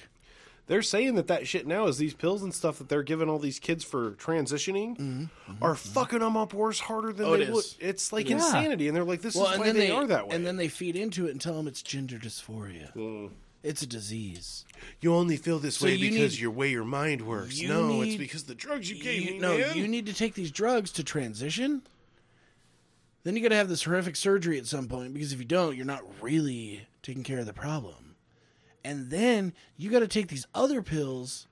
[0.66, 3.38] They're saying that that shit now is these pills and stuff that they're giving all
[3.38, 5.28] these kids for transitioning
[5.60, 7.64] are fucking them up worse harder than Mm-hmm, Oh, they it would.
[7.64, 7.76] is.
[7.80, 8.32] It's like is.
[8.32, 10.34] insanity, and they're like, "This Well, is and why then they, they are that way."
[10.36, 12.94] and then they feed into it and tell them it's gender dysphoria.
[12.94, 13.30] Mm.
[13.64, 14.64] It's a disease.
[15.00, 17.58] you only feel this So way you because need- your way your mind works.
[17.58, 19.38] you No, it's need- because the drugs you gave You, me.
[19.38, 19.76] no, man.
[19.76, 21.82] you need to take these drugs to transition.
[23.22, 25.74] Then you got to have this horrific surgery at some point because if you don't,
[25.76, 28.16] you're not really taking care of the problem.
[28.84, 31.46] And then you got to take these other pills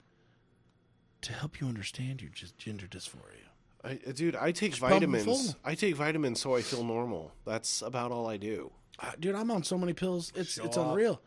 [1.23, 3.49] to help you understand your just gender dysphoria.
[3.83, 5.25] I, uh, dude, I take pump 'em vitamins.
[5.25, 5.57] full.
[5.65, 7.33] I take vitamins so I feel normal.
[7.47, 8.71] That's about all I do.
[8.99, 10.31] Uh, Dude, I'm on so many pills.
[10.37, 11.23] It's it's unreal.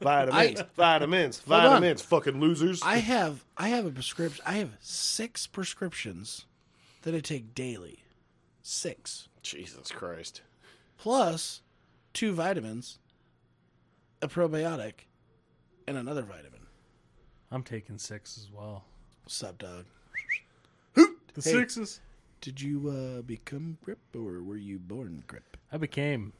[0.00, 1.48] Vitamins, vitamins, on.
[1.48, 2.02] vitamins.
[2.02, 2.82] Fucking losers.
[2.82, 4.44] I have I have a prescription.
[4.46, 6.44] I have six prescriptions
[7.02, 8.00] that I take daily.
[8.62, 10.40] Six Jesus Christ.
[10.98, 11.60] plus
[12.12, 12.98] two vitamins,
[14.22, 15.06] a probiotic,
[15.86, 16.66] and another vitamin.
[17.50, 18.84] I'm taking six as well.
[19.26, 19.84] Sup, dog?
[20.94, 21.40] The Hey.
[21.52, 22.00] sixes.
[22.40, 25.56] Did you uh, become grip or were you born grip?
[25.72, 26.32] I became.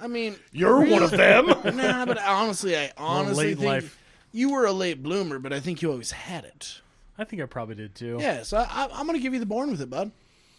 [0.00, 1.46] I mean, You're one of them.
[1.76, 3.98] nah, but honestly, I honestly late think life.
[4.32, 6.80] you were a late bloomer, but I think you always had it.
[7.18, 8.18] I think I probably did too.
[8.20, 10.10] Yeah, so I, I'm going to give you the born with it, bud.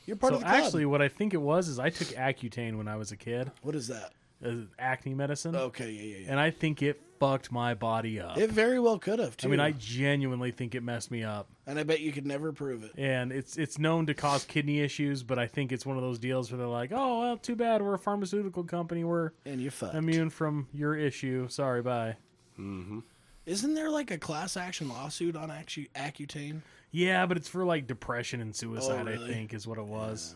[0.05, 0.63] You're part So of the club.
[0.63, 3.51] actually, what I think it was is I took Accutane when I was a kid,
[3.61, 4.11] what is that?
[4.45, 6.31] uh, acne medicine, Okay, yeah, yeah, yeah.
[6.31, 8.37] and I think it fucked my body up.
[8.37, 9.47] It very well could have too.
[9.47, 12.51] I mean, I genuinely think it messed me up, and I bet you could never
[12.51, 12.91] prove it.
[12.97, 15.23] and it's it's known to cause kidney issues.
[15.23, 17.81] But I think it's one of those deals where they're like, "Oh, well, too bad.
[17.81, 19.03] We're a pharmaceutical company.
[19.03, 19.95] We're And you're fucked.
[19.95, 21.47] immune from your issue.
[21.49, 22.17] Sorry, bye."
[22.59, 22.99] Mm-hmm.
[23.45, 26.61] Isn't there like a class action lawsuit on Accu- Accutane?
[26.91, 29.01] Yeah, but it's for like depression and suicide.
[29.01, 29.25] Oh, really?
[29.29, 30.35] I think is what it was.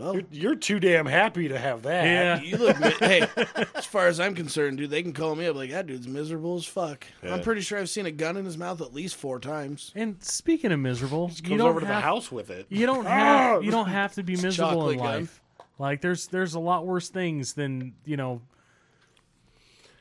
[0.00, 2.04] Well, You're, you're too damn happy to have that.
[2.04, 2.40] Yeah.
[2.40, 2.76] you look.
[3.00, 3.26] hey,
[3.74, 6.56] as far as I'm concerned, dude, they can call me up like that dude's miserable
[6.56, 7.06] as fuck.
[7.22, 7.34] Yeah.
[7.34, 9.92] I'm pretty sure I've seen a gun in his mouth at least four times.
[9.94, 12.66] And speaking of miserable, you Comes don't over to the house with it.
[12.70, 15.20] You don't ah, have you don't have to be miserable chocolate in gun.
[15.20, 15.42] life.
[15.78, 18.40] Like there's there's a lot worse things than you know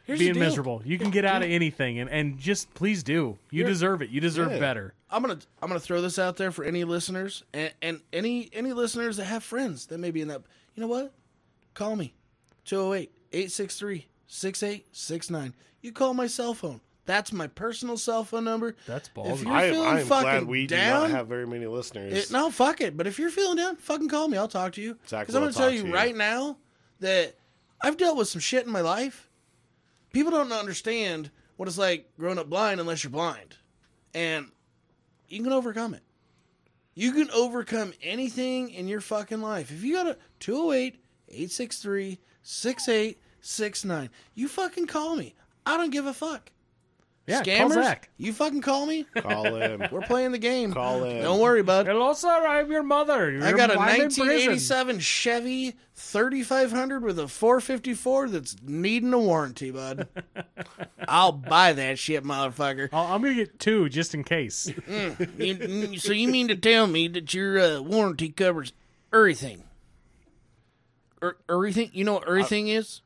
[0.10, 0.82] Here's being miserable.
[0.86, 3.38] You can get out of anything, and and just please do.
[3.52, 4.10] You deserve it.
[4.10, 4.60] You deserve Yeah.
[4.60, 4.94] better.
[5.12, 8.74] I'm gonna I'm gonna throw this out there for any listeners and, and any any
[8.74, 10.42] listeners that have friends that may be in that.
[10.76, 11.12] You know what?
[11.74, 12.14] Call me
[14.30, 15.54] 208-863-6869.
[15.82, 16.82] You call my cell phone.
[17.06, 18.76] That's my personal cell phone number.
[18.86, 19.44] That's If ballsy.
[19.46, 22.14] you're I, feeling I'm fucking glad we do down, not have very many listeners.
[22.14, 22.96] It, no, fuck it.
[22.96, 24.38] But if you're feeling down, fucking call me.
[24.38, 24.96] I'll talk to you.
[25.08, 25.94] Zach Because I'm will going to tell talk you to you.
[25.94, 26.58] right now
[27.00, 27.36] that
[27.82, 29.29] I've dealt with some shit in my life.
[30.12, 33.58] People don't understand what it's like growing up blind unless you're blind.
[34.14, 34.48] And
[35.28, 36.04] you can overcome it.
[36.96, 39.72] You can overcome anything in your fucking life.
[39.72, 41.00] If you got a 208
[41.30, 45.36] 863 6869, you fucking call me.
[45.66, 46.52] I don't give a fuck.
[47.30, 48.10] Yeah, call Scammers, Zach.
[48.18, 49.04] you fucking call me.
[49.16, 49.84] Call him.
[49.92, 50.74] We're playing the game.
[50.74, 51.22] Call him.
[51.22, 51.86] Don't worry, bud.
[51.88, 52.28] Hello, sir.
[52.48, 53.28] I'm your mother.
[53.28, 54.26] I You're- got a I'm in prison.
[54.28, 60.08] 1987 Chevy 3500 with a 454 that's needing a warranty, bud.
[61.08, 62.90] I'll buy that shit, motherfucker.
[62.92, 64.72] I'll- I'm gonna get two just in case.
[65.38, 68.74] You- so you mean to tell me that your uh, warranty covers
[69.14, 69.64] everything?
[71.22, 71.90] Er, everything?
[71.94, 73.02] You know what everything is?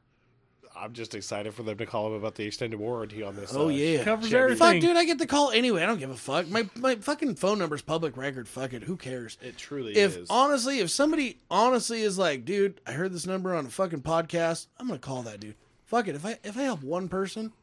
[0.83, 3.55] I'm just excited for them to call him about the extended warranty on this.
[3.55, 4.03] Oh uh, yeah.
[4.03, 4.43] Covers Chevy.
[4.43, 4.57] everything.
[4.57, 5.81] Fuck, dude, I get the call anyway.
[5.81, 6.49] I don't give a fuck.
[6.49, 8.49] My my fucking phone number's public record.
[8.49, 8.83] Fuck it.
[8.83, 9.37] Who cares?
[9.41, 10.29] It truly if is.
[10.29, 14.67] honestly, if somebody honestly is like, dude, I heard this number on a fucking podcast,
[14.77, 15.55] I'm gonna call that dude.
[15.85, 16.15] Fuck it.
[16.15, 17.53] If I if I help one person,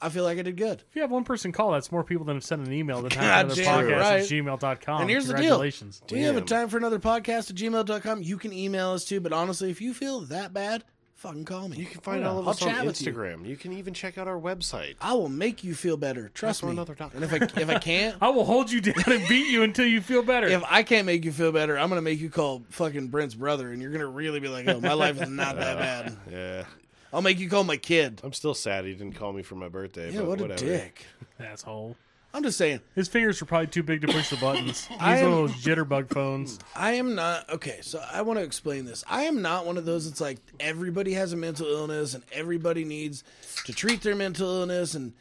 [0.00, 0.82] I feel like I did good.
[0.88, 3.14] If you have one person call, that's more people than have sent an email to
[3.14, 4.20] God time for another damn podcast right.
[4.20, 5.00] at gmail.com.
[5.02, 5.40] And here's the deal.
[5.40, 6.02] Congratulations.
[6.10, 8.22] We have a time for another podcast at gmail.com.
[8.22, 10.84] You can email us too, but honestly, if you feel that bad,
[11.18, 11.76] fucking call me.
[11.76, 12.30] you can find Yeah.
[12.30, 13.12] all of I'll us on chat with you.
[13.12, 13.46] Instagram.
[13.46, 13.56] You.
[13.56, 14.94] can even check out our website.
[15.00, 16.30] I will make you feel better.
[16.32, 16.70] Trust me.
[16.70, 19.48] another doc- And if I if I can't, I will hold you down and beat
[19.50, 20.46] you until you feel better.
[20.46, 23.70] if I can't make you feel better, I'm gonna make you call fucking Brent's brother,
[23.72, 26.64] and you're gonna really be like, "Oh, my life is not that oh, bad." Yeah,
[27.12, 28.20] I'll make you call my kid.
[28.24, 30.10] I'm still sad he didn't call me for my birthday.
[30.12, 30.64] Yeah, but what a whatever.
[30.64, 31.04] dick.
[31.40, 31.96] Asshole.
[32.34, 34.86] I'm just saying, His fingers are probably too big to push the buttons.
[34.88, 36.58] He's I one of those jitterbug phones.
[36.76, 37.78] I am not okay.
[37.80, 39.02] So I want to explain this.
[39.08, 42.84] I am not one of those It's like everybody has a mental illness and everybody
[42.84, 43.24] needs
[43.64, 45.14] to treat their mental illness and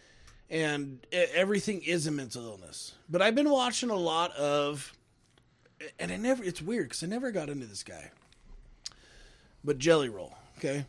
[0.49, 2.93] and everything is a mental illness.
[3.09, 4.93] But I've been watching a lot of,
[5.99, 6.43] and I never.
[6.43, 8.11] It's weird because I never got into this guy.
[9.63, 10.85] But Jelly Roll, okay.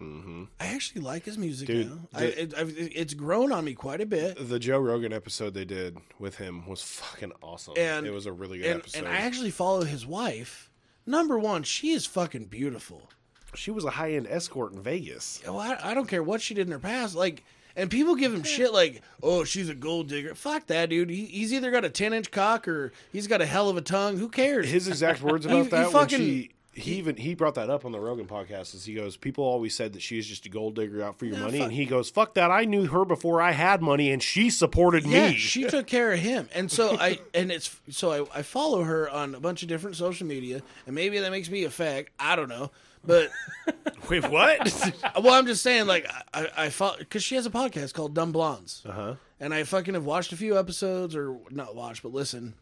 [0.00, 0.44] Mm-hmm.
[0.60, 1.98] I actually like his music Dude, now.
[2.14, 4.36] I, the- it, I've, it's grown on me quite a bit.
[4.48, 7.74] The Joe Rogan episode they did with him was fucking awesome.
[7.78, 8.98] and it was a really good and, episode.
[8.98, 10.70] And I actually follow his wife.
[11.06, 13.08] Number one, she is fucking beautiful.
[13.54, 15.40] she was a high end escort in Vegas.
[15.46, 17.14] Oh, I, I don't care what she did in her past.
[17.14, 17.44] Like,
[17.76, 21.10] and people give him shit like, "Oh, she's a gold digger." Fuck that, dude.
[21.10, 23.82] He, he's either got a ten inch cock or he's got a hell of a
[23.82, 24.16] tongue.
[24.18, 24.68] Who cares?
[24.68, 27.86] His exact words about he that fucking- when she he even he brought that up
[27.86, 28.74] on the Rogan podcast.
[28.74, 31.38] Is he goes, people always said that she's just a gold digger out for your
[31.38, 32.50] money, fuck- and he goes, "Fuck that!
[32.50, 36.12] I knew her before I had money, and she supported yeah, me." she took care
[36.12, 39.62] of him, and so I and it's so I, I follow her on a bunch
[39.62, 42.08] of different social media, and maybe that makes me a fag.
[42.18, 42.70] I don't know,
[43.06, 43.30] but
[44.10, 44.94] Wait, what?
[45.22, 48.14] well, I'm just saying, like I I, I follow because she has a podcast called
[48.14, 48.82] Dumb Blondes.
[48.86, 49.14] uh huh.
[49.40, 52.52] and I fucking have watched a few episodes, or not watched, but listen,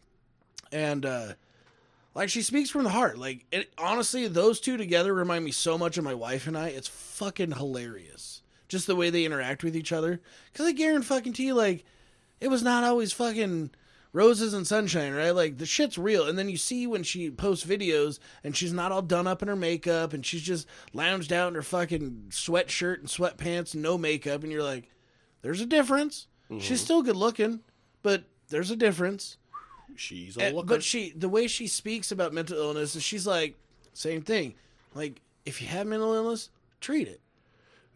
[0.71, 1.33] and uh
[2.15, 3.17] like she speaks from the heart.
[3.17, 6.69] Like it, honestly, those two together remind me so much of my wife and I.
[6.69, 10.21] It's fucking hilarious, just the way they interact with each other.
[10.51, 11.83] Because I guarantee fucking to you, like
[12.39, 13.71] it was not always fucking
[14.13, 15.31] roses and sunshine, right?
[15.31, 16.25] Like the shit's real.
[16.27, 19.49] And then you see when she posts videos and she's not all done up in
[19.49, 23.97] her makeup and she's just lounged out in her fucking sweatshirt and sweatpants and no
[23.97, 24.89] makeup, and you're like,
[25.41, 26.27] there's a difference.
[26.49, 26.75] She's mm-hmm.
[26.75, 27.59] still good looking,
[28.03, 29.37] but there's a difference.
[29.97, 30.67] She's a And- looker.
[30.67, 33.55] but she, the way she speaks about mental illness, is she's like,
[33.93, 34.55] same thing.
[34.93, 36.49] Like, if you have mental illness,
[36.81, 37.21] treat it.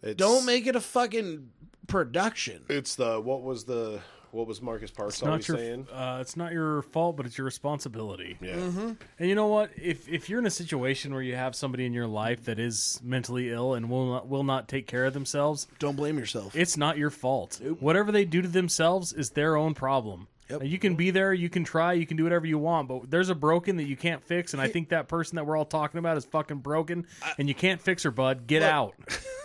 [0.01, 1.49] It's- Don't make it a fucking
[1.87, 2.63] production.
[2.69, 3.99] It's the what was the
[4.31, 5.87] what was Marcus Parks It's not always your saying?
[5.91, 8.37] uh, it's not your fault, but it's your responsibility.
[8.39, 8.57] Yeah.
[8.57, 8.91] Mm-hmm.
[9.17, 9.71] And you know what?
[9.75, 12.99] If if you're in a situation where you have somebody in your life that is
[13.03, 16.55] mentally ill and will not will not take care of themselves, Don't blame yourself.
[16.55, 17.59] it's not your fault.
[17.79, 20.27] Whatever they do to themselves is their own problem.
[20.49, 20.61] Yep.
[20.61, 23.09] Now, You can be there, you can try, you can do whatever you want, but
[23.09, 25.65] there's a broken that you can't fix, and I think that person that we're all
[25.65, 27.05] talking about is fucking broken,
[27.37, 28.47] and you can't fix her, bud.
[28.47, 28.95] Get Look, out.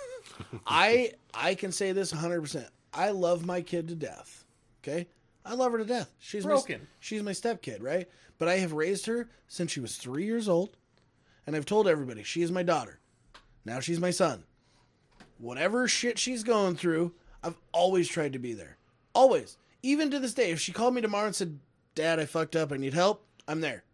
[0.66, 2.68] I I can say this 100%.
[2.92, 4.44] I love my kid to death.
[4.82, 5.06] Okay?
[5.44, 6.10] I love her to death.
[6.18, 6.80] She's Broken.
[6.80, 8.08] My, she's my stepkid, right?
[8.38, 10.76] But I have raised her since she was 3 years old,
[11.46, 12.98] and I've told everybody she is my daughter.
[13.64, 14.44] Now she's my son.
[15.38, 18.78] Whatever shit she's going through, I've always tried to be there.
[19.14, 19.58] Always.
[19.84, 21.58] Even to this day, if she called me tomorrow and said,
[21.94, 22.72] "Dad, I fucked up.
[22.72, 23.84] I need help." I'm there.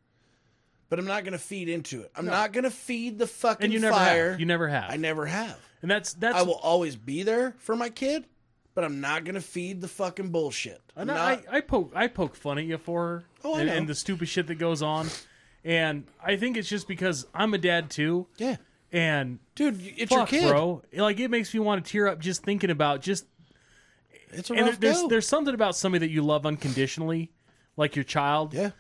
[0.88, 2.10] But I'm not going to feed into it.
[2.16, 4.30] I'm not going to feed the fucking And you never fire.
[4.32, 4.40] have.
[4.40, 4.90] You never have.
[4.90, 5.58] I never have.
[5.82, 8.24] and that's that's I will always be there for my kid,
[8.74, 10.80] but I'm not gonna feed the fucking bullshit.
[10.96, 11.16] I'm not.
[11.18, 14.28] I, I poke I poke fun at you for her Oh, and, and the stupid
[14.28, 15.08] shit that goes on,
[15.64, 18.56] and I think it's just because I'm a dad too, yeah,
[18.92, 20.82] and dude, it's fuck, your kid, bro.
[20.92, 23.26] Like it makes me want to tear up just thinking about just.
[24.32, 25.08] It's a And rough there- there's go.
[25.08, 27.30] there's something about somebody that you love unconditionally,
[27.76, 28.54] like your child.
[28.54, 28.70] yeah.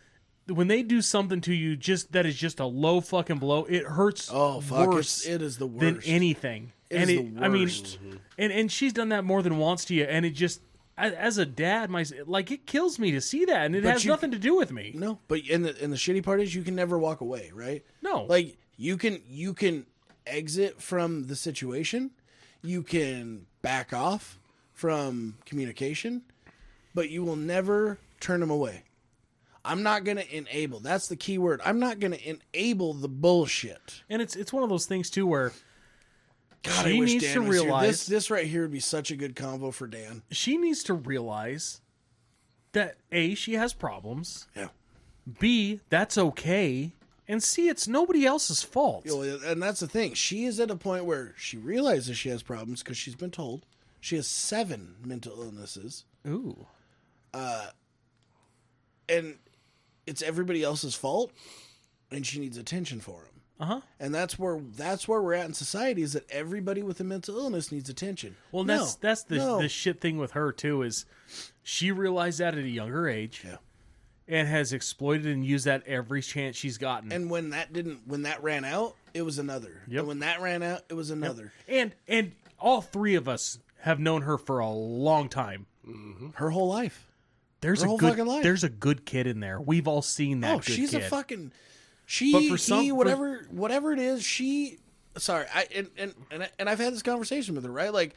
[0.46, 3.64] When they do something to you, just that is just a low fucking blow.
[3.66, 4.28] It hurts.
[4.32, 5.80] Oh fuck, worse it's, it is the worst.
[5.80, 6.72] than anything.
[6.88, 7.98] It and is it, I mean, worst.
[8.36, 10.60] and and she's done that more than once to you, and it just
[10.98, 13.92] as, as a dad, my like it kills me to see that, and it But
[13.92, 14.92] has you- nothing to do with me.
[14.96, 17.84] No, but and the and the shitty part is you can never walk away, right?
[18.02, 18.24] No.
[18.24, 19.86] like you can you can
[20.26, 22.10] exit from the situation,
[22.62, 24.39] you can back off
[24.80, 26.22] from communication,
[26.94, 28.82] but you will never turn them away.
[29.62, 30.80] I'm not gonna enable.
[30.80, 31.60] That's the key word.
[31.62, 34.02] I'm not gonna enable the bullshit.
[34.08, 35.52] And it's it's one of those things too where
[36.62, 38.06] God, She I wish needs Dan to realize- this.
[38.06, 40.22] This right here would be such a good convo for Dan.
[40.30, 41.82] she needs to realize
[42.72, 44.68] that a she has problems, Yeah,
[45.40, 46.92] b that's okay,
[47.28, 49.04] And C it's nobody else's fault.
[49.04, 50.14] You know, and that's the thing.
[50.14, 53.66] She is at a point where she realizes she has problems because she's been told
[54.00, 56.66] she has seven mental illnesses, Ooh.
[59.08, 59.38] and
[60.06, 61.32] it's everybody else's fault,
[62.10, 63.26] and she needs attention for them.
[63.60, 63.80] Uh huh.
[63.98, 67.36] And that's where that's where we're at in society is that everybody with a mental
[67.38, 68.36] illness needs attention.
[68.52, 69.60] Well, No, that's that's the no.
[69.60, 71.04] the shit thing with her too is
[71.62, 73.56] she realized that at a younger age Yeah.
[74.26, 77.12] and has exploited and used that every chance she's gotten.
[77.12, 79.82] And when that didn't, when that ran out, it was another.
[79.88, 79.98] Yep.
[79.98, 81.52] And when that ran out, it was another.
[81.68, 85.66] and and all three of us have known her for a long time.
[85.86, 86.30] Mm-hmm.
[86.34, 87.06] Her whole life.
[87.60, 88.42] There's Her a whole good fucking life.
[88.42, 89.60] there's a good kid in there.
[89.60, 90.54] We've all seen that.
[90.54, 91.52] oh, good she's a fucking.
[92.06, 94.78] She, But for some- he, for- whatever, whatever it is, she.
[95.18, 97.92] Sorry, I and and and, I, and I've had this conversation with her, right?
[97.92, 98.14] Like,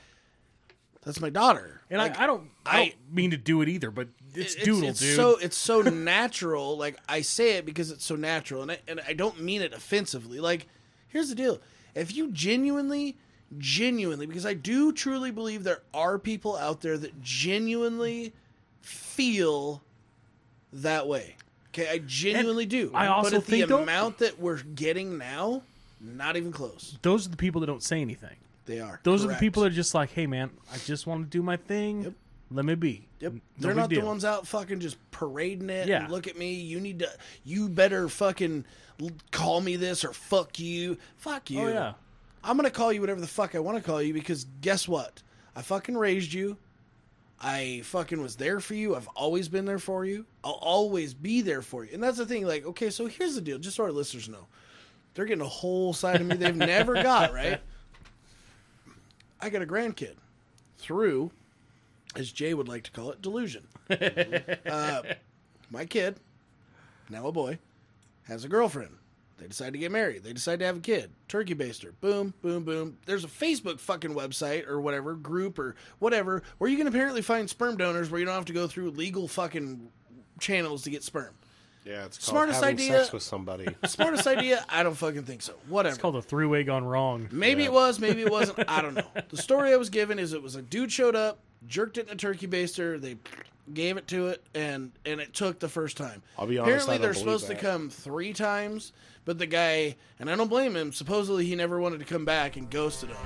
[1.03, 3.67] that's my daughter, And like, I, I don't I, I- don't mean to do it
[3.69, 5.15] either, but it's, it's, doodle, it's dude.
[5.15, 6.77] so it's so natural.
[6.77, 9.73] Like I say it because it's so natural, and I, and I don't mean it
[9.73, 10.39] offensively.
[10.39, 10.67] Like,
[11.09, 11.59] here's the deal:
[11.95, 13.17] if you genuinely,
[13.57, 18.33] genuinely, because I do truly believe there are people out there that genuinely
[18.81, 19.81] feel
[20.71, 21.35] that way.
[21.69, 22.91] Okay, I genuinely do.
[22.93, 25.63] I also but at think, the amount that we're getting now,
[25.99, 26.97] not even close.
[27.01, 28.35] Those are the people that don't say anything.
[28.65, 28.99] They are.
[29.03, 31.41] Those are the people that are just like, hey man, I just want to do
[31.41, 32.03] my thing.
[32.03, 32.13] Yep.
[32.51, 33.07] Let me be.
[33.19, 33.33] Yep.
[33.33, 35.87] No They're not the ones out fucking just parading it.
[35.87, 36.03] Yeah.
[36.03, 36.53] And look at me.
[36.53, 37.09] You need to.
[37.43, 38.65] You better fucking
[39.31, 40.97] call me this or fuck you.
[41.17, 41.61] Fuck you.
[41.61, 41.93] Oh yeah.
[42.43, 45.21] I'm gonna call you whatever the fuck I want to call you because guess what?
[45.55, 46.57] I fucking raised you.
[47.39, 48.95] I fucking was there for you.
[48.95, 50.25] I've always been there for you.
[50.43, 51.91] I'll always be there for you.
[51.93, 52.47] And that's the thing.
[52.47, 53.59] Like, okay, so here's the deal.
[53.59, 54.47] Just so our listeners know,
[55.13, 57.33] they're getting a whole side of me they've never got.
[57.33, 57.59] Right?
[59.41, 60.15] I got a grandkid
[60.77, 61.31] through,
[62.15, 63.67] as Jay would like to call it, delusion.
[63.89, 65.01] uh,
[65.69, 66.17] my kid,
[67.09, 67.59] now a boy,
[68.27, 68.95] has a girlfriend.
[69.37, 70.23] They decide to get married.
[70.23, 71.11] They decide to have a kid.
[71.27, 71.91] Turkey baster.
[72.01, 72.97] Boom, boom, boom.
[73.05, 77.49] There's a Facebook fucking website or whatever, group or whatever, where you can apparently find
[77.49, 79.89] sperm donors where you don't have to go through legal fucking
[80.39, 81.33] channels to get sperm.
[81.85, 83.67] Yeah, it's called Smartest having idea- sex with somebody.
[83.85, 84.63] Smartest idea?
[84.69, 85.55] I don't fucking think so.
[85.67, 85.93] Whatever.
[85.95, 87.27] It's called a three way gone wrong.
[87.31, 87.69] Maybe Yeah.
[87.69, 88.63] it was, maybe it wasn't.
[88.69, 89.07] I don't know.
[89.29, 92.13] The story I was given is it was a dude showed up, jerked it in
[92.13, 93.17] a turkey baster, they
[93.73, 96.21] gave it to it, and and it took the first time.
[96.37, 97.55] I'll be honest, Apparently they're supposed that.
[97.55, 98.91] to come three times,
[99.25, 100.91] but the guy and I don't blame him.
[100.91, 103.17] Supposedly he never wanted to come back and ghosted him.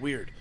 [0.00, 0.32] Weird.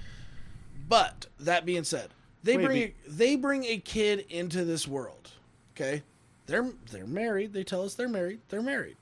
[0.87, 2.09] But that being said,
[2.43, 5.31] they Wait, bring be- they bring a kid into this world.
[5.75, 6.01] Okay,
[6.47, 7.53] they're they're married.
[7.53, 8.39] They tell us they're married.
[8.49, 8.97] They're married,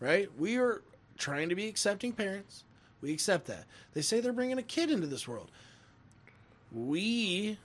[0.00, 0.28] right?
[0.38, 0.82] We are
[1.16, 2.64] trying to be accepting parents.
[3.00, 3.64] We accept that.
[3.94, 5.50] They say they're bringing a kid into this world.
[6.70, 7.58] We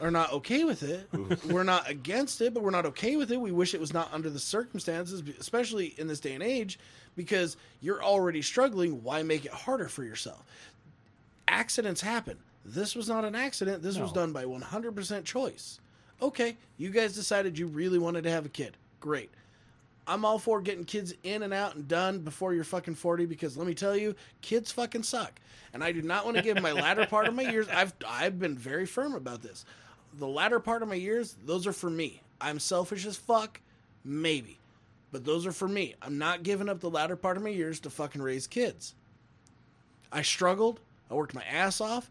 [0.00, 1.08] are not okay with it.
[1.46, 3.40] we're not against it, but we're not okay with it.
[3.40, 6.78] We wish it was not under the circumstances, especially in this day and age,
[7.16, 9.02] because you're already struggling.
[9.02, 10.44] Why make it harder for yourself?
[11.48, 12.38] Accidents happen.
[12.64, 13.82] This was not an accident.
[13.82, 15.80] This was done by 100% choice.
[16.20, 18.76] Okay, you guys decided you really wanted to have a kid.
[19.00, 19.30] Great.
[20.06, 23.56] I'm all for getting kids in and out and done before you're fucking 40 because
[23.56, 25.40] let me tell you, kids fucking suck.
[25.72, 27.68] And I do not want to give my latter part of my years.
[27.68, 29.64] I've I've been very firm about this.
[30.18, 32.22] The latter part of my years, those are for me.
[32.40, 33.60] I'm selfish as fuck,
[34.04, 34.58] maybe.
[35.12, 35.94] But those are for me.
[36.02, 38.94] I'm not giving up the latter part of my years to fucking raise kids.
[40.12, 40.80] I struggled.
[41.10, 42.10] I worked my ass off.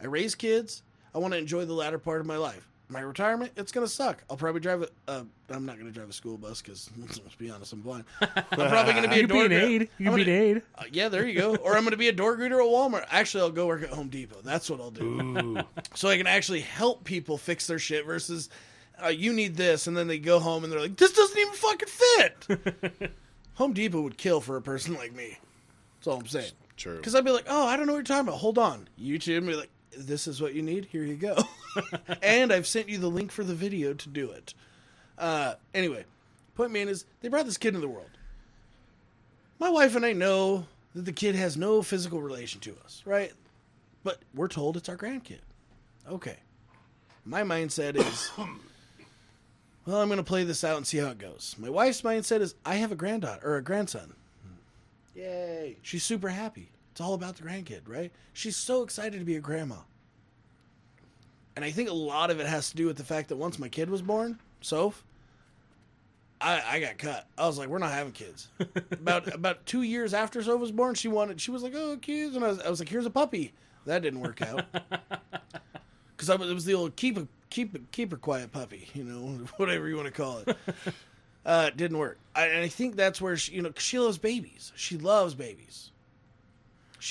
[0.00, 0.82] I raised kids.
[1.14, 2.68] I want to enjoy the latter part of my life.
[2.88, 4.22] My retirement, it's gonna suck.
[4.28, 4.88] I'll probably drive a.
[5.08, 8.04] Uh, I'm not gonna drive a school bus because let's be honest, I'm blind.
[8.20, 9.88] I'm probably gonna be a door be an aide.
[9.98, 10.62] You I'm could be an aide.
[10.76, 11.56] uh, yeah, there you go.
[11.56, 13.06] Or I'm gonna be a door greeter at Walmart.
[13.10, 14.40] Actually, I'll go work at Home Depot.
[14.44, 15.02] That's what I'll do.
[15.02, 15.58] Ooh.
[15.96, 18.50] So I can actually help people fix their shit versus
[19.02, 21.54] uh, you need this, and then they go home and they're like, this doesn't even
[21.54, 23.10] fucking fit.
[23.54, 25.38] Home Depot would kill for a person like me.
[25.98, 26.50] That's all I'm saying.
[26.76, 26.96] True.
[26.96, 28.38] Because I'd be like, oh, I don't know what you're talking about.
[28.40, 28.88] Hold on.
[29.00, 30.86] YouTube and be like, this is what you need.
[30.86, 31.36] Here you go.
[32.22, 34.54] and I've sent you the link for the video to do it.
[35.18, 36.04] Uh, anyway,
[36.54, 38.10] point being is they brought this kid into the world.
[39.58, 43.32] My wife and I know that the kid has no physical relation to us, right?
[44.02, 45.40] But we're told it's our grandkid.
[46.08, 46.36] Okay.
[47.24, 48.30] My mindset is,
[49.86, 51.56] well, I'm going to play this out and see how it goes.
[51.58, 54.14] My wife's mindset is, I have a granddaughter or a grandson.
[55.14, 55.76] Yay.
[55.82, 56.70] She's super happy.
[56.94, 58.12] It's all about the grandkid, right?
[58.34, 59.78] She's so excited to be a grandma.
[61.56, 63.58] And I think a lot of it has to do with the fact that once
[63.58, 65.02] my kid was born, Soph,
[66.40, 67.26] I, I got cut.
[67.36, 68.46] I was like, we're not having kids.
[68.92, 71.40] about about two years after Soph was born, she wanted.
[71.40, 73.52] She was like, oh, kids, and I was, I was like, here's a puppy.
[73.86, 74.64] That didn't work out
[76.16, 79.44] because it was the old keep a keep a, keep her quiet puppy, you know,
[79.56, 80.56] whatever you want to call it.
[81.44, 82.18] Uh, it didn't work.
[82.36, 84.70] I, and I think that's where she, you know, 'cause she loves babies.
[84.76, 85.90] She loves babies.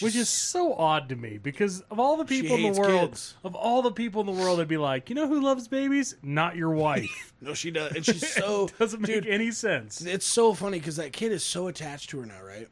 [0.02, 3.36] Which is so odd to me because of all the people in the world, kids.
[3.44, 6.16] of all the people in the world, I'd be like, you know who loves babies?
[6.24, 7.34] Not your wife.
[7.41, 10.02] no, she does, and she's so Doesn't make dude, any sense.
[10.02, 12.68] It's so funny because that kid is so attached to her now, right?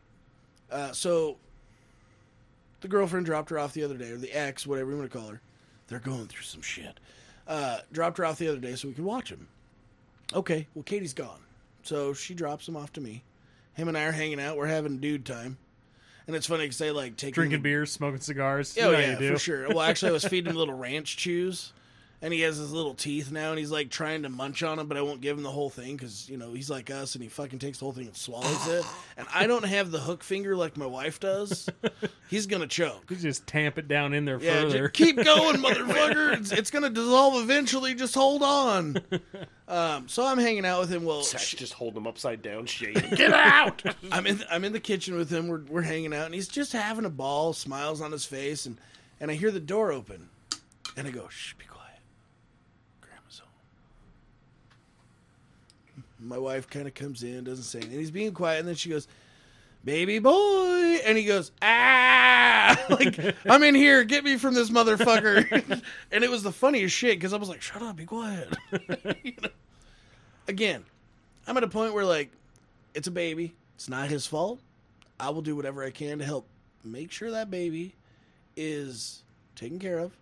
[0.72, 1.38] Uh, so
[2.82, 5.18] the girlfriend dropped her off the other day, or the ex, whatever you want to
[5.18, 5.42] call her.
[5.88, 7.00] They're going through some shit.
[7.48, 9.48] Uh, dropped her off the other day so we could watch him.
[10.34, 11.42] Okay, well, Katie's gone.
[11.84, 13.24] So she drops him off to me.
[13.74, 14.58] Him and I are hanging out.
[14.58, 15.58] We're having dude time.
[16.32, 18.78] And it's funny because they like take Drinking beers, smoking cigars.
[18.80, 19.68] Oh You know yeah, for sure.
[19.68, 21.74] Well, actually, I was feeding him little ranch chews,
[22.22, 24.88] and he has his little teeth now, and he's like trying to munch on them,
[24.88, 27.24] but I won't give him the whole thing because you know he's like us, and
[27.24, 28.86] he fucking takes the whole thing and swallows it.
[29.18, 31.70] And I don't have the hook finger like my wife does.
[32.30, 33.04] He's gonna choke.
[33.12, 34.88] You just tamp it down in there Yeah, further.
[34.88, 36.38] just keep going, motherfucker.
[36.40, 37.94] It's, it's gonna dissolve eventually.
[37.94, 38.98] Just hold on.
[39.68, 41.06] Um, so I'm hanging out with him.
[41.06, 43.10] Well, Zach's just holding him upside down, shaking.
[43.16, 43.82] Get out!
[44.12, 45.48] I'm in I'm in the kitchen with him.
[45.48, 48.78] We're we're hanging out, and he's just having a ball, smiles on his face, and
[49.22, 50.28] and I hear the door open,
[50.98, 52.00] and I go, "Shh, be quiet,
[53.00, 53.48] Grandma's home."
[56.22, 57.98] My wife kind of comes in, doesn't say anything.
[58.00, 59.08] He's being quiet, and then she goes,
[59.84, 65.82] "Baby boy," and he goes, "Ah!" like I'm in here, get me from this motherfucker.
[66.12, 68.56] and it was the funniest shit because I was like, "Shut up, be quiet."
[69.24, 69.50] You know?
[70.48, 70.84] Again,
[71.48, 72.32] I'm at a point where like
[72.94, 73.54] it's a baby.
[73.76, 74.60] It's not his fault.
[75.20, 76.48] I will do whatever I can to help
[76.84, 77.96] make sure that baby
[78.56, 79.24] is
[79.56, 80.16] taken care of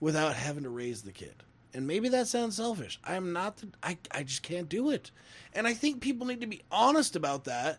[0.00, 1.34] without having to raise the kid.
[1.78, 2.98] And maybe that sounds selfish.
[3.04, 5.12] I am not the I I just can't do it.
[5.54, 7.78] And I think people need to be honest about that.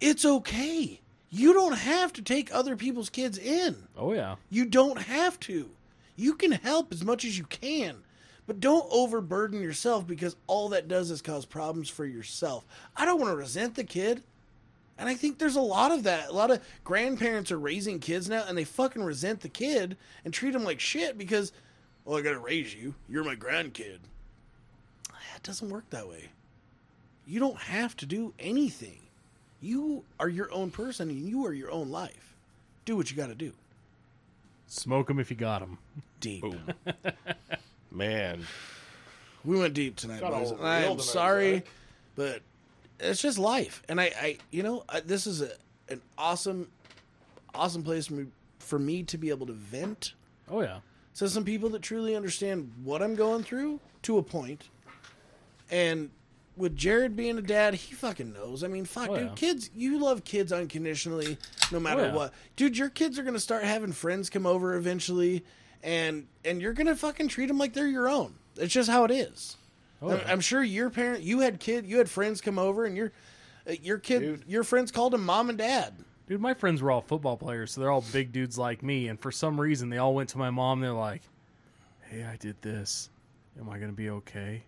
[0.00, 1.00] It's okay.
[1.30, 3.76] You don't have to take other people's kids in.
[3.96, 4.34] oh yeah.
[4.50, 5.70] You don't have to.
[6.16, 7.98] You can help as much as you can,
[8.48, 12.66] but don't overburden yourself because all that does is cause problems for yourself.
[12.96, 14.24] I don't want to resent the kid.
[14.98, 16.28] And I think there's a lot of that.
[16.28, 20.34] A lot of grandparents are raising kids now and they fucking resent the kid and
[20.34, 21.52] treat him like shit because,
[22.08, 22.94] well, I got to raise you.
[23.06, 23.98] You're my grandkid.
[25.36, 26.30] It doesn't work that way.
[27.26, 29.00] You don't have to do anything.
[29.60, 32.34] You are your own person and you are your own life.
[32.86, 33.52] Do what you got to do.
[34.68, 35.76] Smoke them if you got them.
[36.20, 36.46] Deep.
[37.92, 38.46] Man,
[39.44, 40.52] We went deep tonight, Got boys.
[40.52, 41.66] all I real am tonight, sorry, Zach.
[42.16, 42.40] but
[43.00, 43.82] it's just life.
[43.86, 45.50] And I, I you know, I, this is a,
[45.90, 46.68] an awesome,
[47.54, 48.26] awesome place for me,
[48.60, 50.14] for me to be able to vent.
[50.50, 50.78] Oh yeah.
[51.18, 54.68] So some people that truly understand what I'm going through to a point.
[55.68, 56.10] And
[56.56, 58.62] with Jared being a dad, he fucking knows.
[58.62, 59.34] I mean, fuck, Oh, dude, yeah.
[59.34, 61.36] kids, you love kids unconditionally,
[61.72, 62.14] no matter Oh, yeah.
[62.14, 62.34] what.
[62.54, 65.44] Dude, your kids are gonna start having friends come over eventually,
[65.82, 68.34] and and you're gonna fucking treat them like they're your own.
[68.54, 69.56] It's just how it is.
[70.00, 70.24] Oh, I'm, yeah.
[70.32, 73.10] I'm sure your parent, you had kid, you had friends come over, and your
[73.68, 74.44] uh, your kid, Dude.
[74.46, 75.94] your friends called him mom and dad.
[76.28, 79.08] Dude, my friends were all football players, so they're all big dudes like me.
[79.08, 80.78] And for some reason, they all went to my mom.
[80.78, 81.22] And they're like,
[82.02, 83.08] "Hey, I did this.
[83.58, 84.62] Am I gonna be okay?"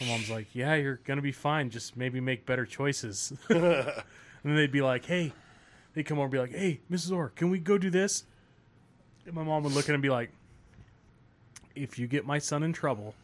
[0.00, 1.68] My mom's like, "Yeah, you're gonna be fine.
[1.68, 3.60] Just maybe make better choices." and
[4.42, 5.34] then they'd be like, "Hey,"
[5.92, 7.14] they come over and be like, "Hey, Mrs.
[7.14, 8.24] Orr, can we go do this?"
[9.26, 10.30] And my mom would look at him and be like,
[11.74, 13.14] "If you get my son in trouble,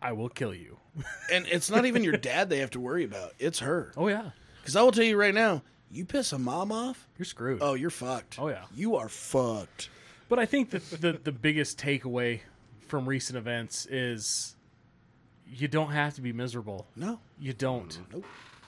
[0.00, 0.78] I will kill you."
[1.32, 3.92] And it's not even your dad they have to worry about; it's her.
[3.96, 4.30] Oh yeah,
[4.60, 5.62] Because I will tell you right now,
[5.96, 7.58] you piss a mom off, you're screwed.
[7.62, 8.38] oh, you're fucked.
[8.38, 8.64] Oh, yeah.
[8.74, 9.88] you are fucked.
[10.28, 12.40] But I think that the the biggest takeaway
[12.88, 14.56] from recent events is
[15.48, 16.86] you don't have to be miserable.
[16.96, 17.90] No, You don't.
[17.90, 18.12] Mm-hmm.
[18.16, 18.24] Nope.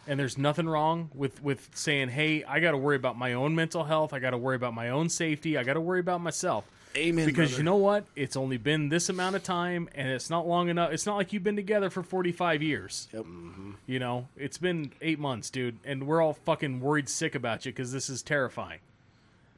[0.06, 3.54] And there's nothing wrong with with saying, "Hey, I got to worry about my own
[3.54, 4.12] mental health.
[4.14, 5.58] I got to worry about my own safety.
[5.58, 6.64] I got to worry about myself."
[6.96, 7.26] Amen.
[7.26, 7.60] Because brother.
[7.60, 8.04] you know what?
[8.16, 10.92] It's only been this amount of time and it's not long enough.
[10.92, 13.08] It's not like you've been together for 45 years.
[13.12, 13.22] Yep.
[13.24, 13.70] Mm-hmm.
[13.86, 17.72] You know, it's been 8 months, dude, and we're all fucking worried sick about you
[17.72, 18.80] cuz this is terrifying.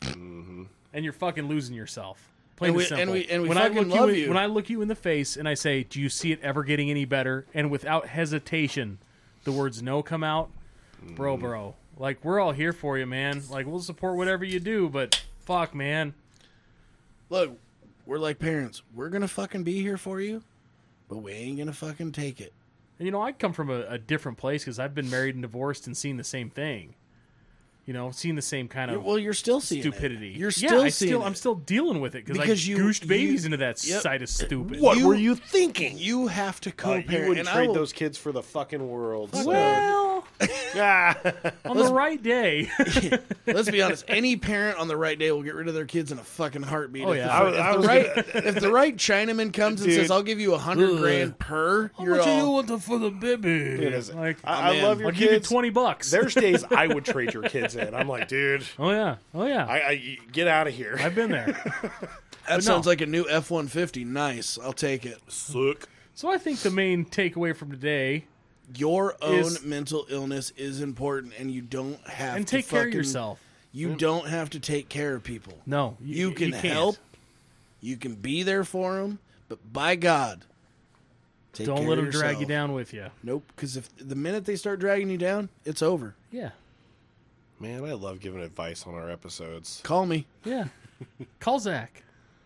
[0.02, 0.64] Mm-hmm.
[0.92, 2.28] And you're fucking losing yourself.
[2.56, 3.02] Plain And we- and simple.
[3.02, 4.28] and we- and we when I fucking look love you, in- you.
[4.28, 6.62] when I look you in the face and I say, "Do you see it ever
[6.62, 8.98] getting any better?" and without hesitation,
[9.44, 10.50] the words "no" come out,
[11.02, 11.40] bro, mm.
[11.40, 11.74] bro.
[11.96, 13.42] Like we're all here for you, man.
[13.50, 16.14] Like we'll support whatever you do, but fuck, man.
[17.30, 17.56] Look,
[18.06, 18.82] we're like parents.
[18.92, 20.42] We're gonna fucking be here for you,
[21.08, 22.52] but we ain't gonna fucking take it.
[22.98, 25.86] You know, I come from a, a different place because I've been married and divorced
[25.86, 26.96] and seen the same thing.
[27.86, 29.82] You know, seeing the same kind of Well, you're still seeing it.
[29.82, 30.28] stupidity.
[30.28, 31.26] You're yeah, still I seeing still, it.
[31.26, 34.02] I'm still dealing with it because I Because you- goosed you- babies into that Yep.
[34.02, 34.80] side of stupid.
[34.80, 35.98] what You- were you thinking?
[35.98, 37.10] You have to Uh, co-parent.
[37.10, 39.34] you wouldn't trade will- those kids for the fucking world.
[39.34, 40.24] so- Well,
[41.64, 42.70] on the right day.
[43.46, 44.04] Let's be honest.
[44.08, 46.62] Any parent on the right day will get rid of their kids in a fucking
[46.62, 47.04] heartbeat.
[47.04, 47.26] Oh, if yeah.
[47.26, 48.06] the, I if I the was right
[48.46, 52.04] if the right Chinaman comes and says, "I'll give you a hundred grand per," How
[52.04, 53.76] you're much do you all, want the- for the baby?
[53.78, 55.48] Dude, like, I, I love your I'll give you kids.
[55.48, 56.10] twenty bucks.
[56.10, 57.94] There's days I would trade your kids in.
[57.94, 59.66] I'm like, dude, oh yeah, oh yeah.
[59.66, 60.98] I, I get out of here.
[61.00, 61.46] I've been there.
[62.48, 62.60] that no.
[62.60, 64.04] sounds like a new F one fifty.
[64.04, 65.20] Nice, I'll take it.
[65.28, 65.88] Suck.
[66.14, 68.24] So I think the main takeaway from today
[68.76, 72.86] Your own Is- mental illness is important, and you don't have and to take care
[72.86, 73.40] of yourself.
[73.72, 73.98] You mm.
[73.98, 75.54] don't have to take care of people.
[75.64, 76.64] No, You can can't.
[76.64, 76.96] help.
[77.80, 79.18] You can be there for them,
[79.48, 80.44] but by God,
[81.52, 83.06] take Don't let of them drag you down with you.
[83.22, 86.14] Nope, because if the minute they start dragging you down, it's over.
[86.30, 86.50] Yeah,
[87.60, 89.80] Man, I love giving advice on our episodes.
[89.84, 90.26] Call me.
[90.44, 90.64] yeah.
[91.38, 92.02] Call Zach.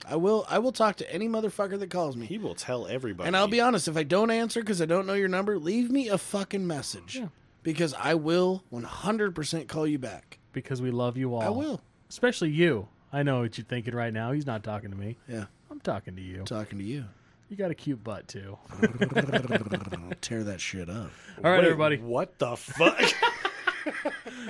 [0.07, 0.45] I will.
[0.49, 2.27] I will talk to any motherfucker that calls me.
[2.27, 3.27] He will tell everybody.
[3.27, 5.91] And I'll be honest, if I don't answer because I don't know your number, leave
[5.91, 7.17] me a fucking message.
[7.17, 7.29] Yeah.
[7.63, 10.39] Because I will 100% call you back.
[10.53, 11.43] because we love you all.
[11.43, 11.81] I will.
[12.11, 12.89] especially you.
[13.13, 14.33] I know what you're thinking right now.
[14.33, 15.17] He's not talking to me.
[15.29, 15.45] Yeah.
[15.71, 16.43] I'm talking to you.
[16.43, 17.05] Talking to you.
[17.49, 18.59] You got a cute butt too.
[18.83, 21.11] I'll tear that shit up.
[21.43, 21.97] All right, Wait, everybody.
[21.99, 23.01] What the fuck?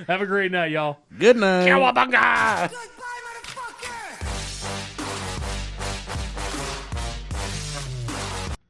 [0.07, 0.99] Have a great night, y'all.
[1.18, 1.66] Good night.
[1.68, 2.70] Cowabunga!
[2.70, 2.78] Good